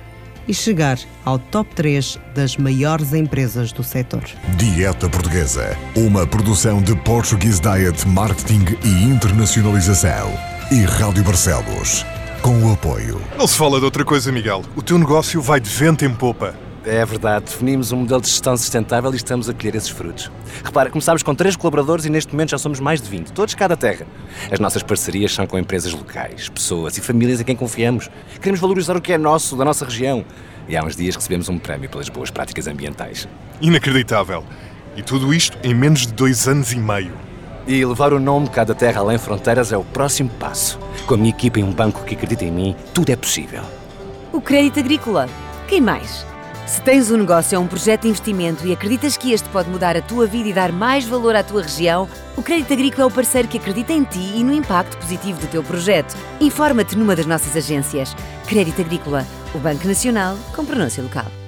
e 0.47 0.53
chegar 0.53 0.97
ao 1.25 1.37
top 1.37 1.73
3 1.75 2.19
das 2.35 2.57
maiores 2.57 3.13
empresas 3.13 3.71
do 3.71 3.83
setor. 3.83 4.23
Dieta 4.57 5.09
Portuguesa, 5.09 5.77
uma 5.95 6.25
produção 6.25 6.81
de 6.81 6.95
Portuguese 6.95 7.61
Diet 7.61 8.07
Marketing 8.07 8.65
e 8.83 9.03
Internacionalização 9.03 10.31
e 10.71 10.83
Rádio 10.83 11.23
Barcelos, 11.23 12.05
com 12.41 12.63
o 12.63 12.73
apoio. 12.73 13.21
Não 13.37 13.47
se 13.47 13.57
fala 13.57 13.79
de 13.79 13.85
outra 13.85 14.05
coisa, 14.05 14.31
Miguel. 14.31 14.63
O 14.75 14.81
teu 14.81 14.97
negócio 14.97 15.41
vai 15.41 15.59
de 15.59 15.69
vento 15.69 16.05
em 16.05 16.13
popa. 16.13 16.55
É 16.83 17.05
verdade, 17.05 17.45
definimos 17.45 17.91
um 17.91 17.97
modelo 17.97 18.21
de 18.21 18.27
gestão 18.27 18.57
sustentável 18.57 19.13
e 19.13 19.15
estamos 19.15 19.47
a 19.47 19.53
colher 19.53 19.75
esses 19.75 19.89
frutos. 19.89 20.31
Repara, 20.63 20.89
começámos 20.89 21.21
com 21.21 21.35
três 21.35 21.55
colaboradores 21.55 22.05
e 22.05 22.09
neste 22.09 22.33
momento 22.33 22.49
já 22.49 22.57
somos 22.57 22.79
mais 22.79 22.99
de 22.99 23.07
20, 23.07 23.31
todos 23.33 23.53
cada 23.53 23.77
terra. 23.77 24.07
As 24.51 24.59
nossas 24.59 24.81
parcerias 24.81 25.31
são 25.31 25.45
com 25.45 25.59
empresas 25.59 25.93
locais, 25.93 26.49
pessoas 26.49 26.97
e 26.97 27.01
famílias 27.01 27.39
em 27.39 27.43
quem 27.43 27.55
confiamos. 27.55 28.09
Queremos 28.39 28.59
valorizar 28.59 28.97
o 28.97 29.01
que 29.01 29.13
é 29.13 29.17
nosso, 29.17 29.55
da 29.55 29.63
nossa 29.63 29.85
região. 29.85 30.25
E 30.67 30.75
há 30.75 30.83
uns 30.83 30.95
dias 30.95 31.15
recebemos 31.15 31.49
um 31.49 31.59
prémio 31.59 31.87
pelas 31.87 32.09
boas 32.09 32.31
práticas 32.31 32.65
ambientais. 32.65 33.27
Inacreditável. 33.61 34.43
E 34.95 35.03
tudo 35.03 35.31
isto 35.31 35.57
em 35.63 35.75
menos 35.75 36.07
de 36.07 36.13
dois 36.13 36.47
anos 36.47 36.73
e 36.73 36.77
meio. 36.77 37.13
E 37.67 37.85
levar 37.85 38.11
o 38.11 38.19
nome 38.19 38.47
de 38.47 38.53
cada 38.53 38.73
terra 38.73 39.01
além 39.01 39.19
fronteiras 39.19 39.71
é 39.71 39.77
o 39.77 39.83
próximo 39.83 40.31
passo. 40.39 40.79
Com 41.05 41.13
a 41.13 41.17
minha 41.17 41.29
equipa 41.29 41.59
e 41.59 41.63
um 41.63 41.71
banco 41.71 42.03
que 42.03 42.15
acredita 42.15 42.43
em 42.43 42.51
mim, 42.51 42.75
tudo 42.91 43.11
é 43.11 43.15
possível. 43.15 43.61
O 44.33 44.41
crédito 44.41 44.79
agrícola. 44.79 45.29
Quem 45.67 45.79
mais? 45.79 46.30
Se 46.71 46.81
tens 46.81 47.11
um 47.11 47.17
negócio 47.17 47.59
ou 47.59 47.65
um 47.65 47.67
projeto 47.67 48.03
de 48.03 48.07
investimento 48.07 48.65
e 48.65 48.71
acreditas 48.71 49.17
que 49.17 49.33
este 49.33 49.47
pode 49.49 49.69
mudar 49.69 49.97
a 49.97 50.01
tua 50.01 50.25
vida 50.25 50.47
e 50.47 50.53
dar 50.53 50.71
mais 50.71 51.03
valor 51.03 51.35
à 51.35 51.43
tua 51.43 51.63
região, 51.63 52.07
o 52.37 52.41
Crédito 52.41 52.71
Agrícola 52.71 53.03
é 53.03 53.05
o 53.07 53.11
parceiro 53.11 53.45
que 53.45 53.57
acredita 53.57 53.91
em 53.91 54.05
ti 54.05 54.37
e 54.37 54.41
no 54.41 54.53
impacto 54.53 54.97
positivo 54.97 55.41
do 55.41 55.47
teu 55.47 55.61
projeto. 55.61 56.15
Informa-te 56.39 56.97
numa 56.97 57.13
das 57.13 57.25
nossas 57.25 57.57
agências. 57.57 58.15
Crédito 58.47 58.79
Agrícola, 58.79 59.27
o 59.53 59.59
Banco 59.59 59.85
Nacional 59.85 60.37
com 60.55 60.63
pronúncia 60.63 61.03
local. 61.03 61.40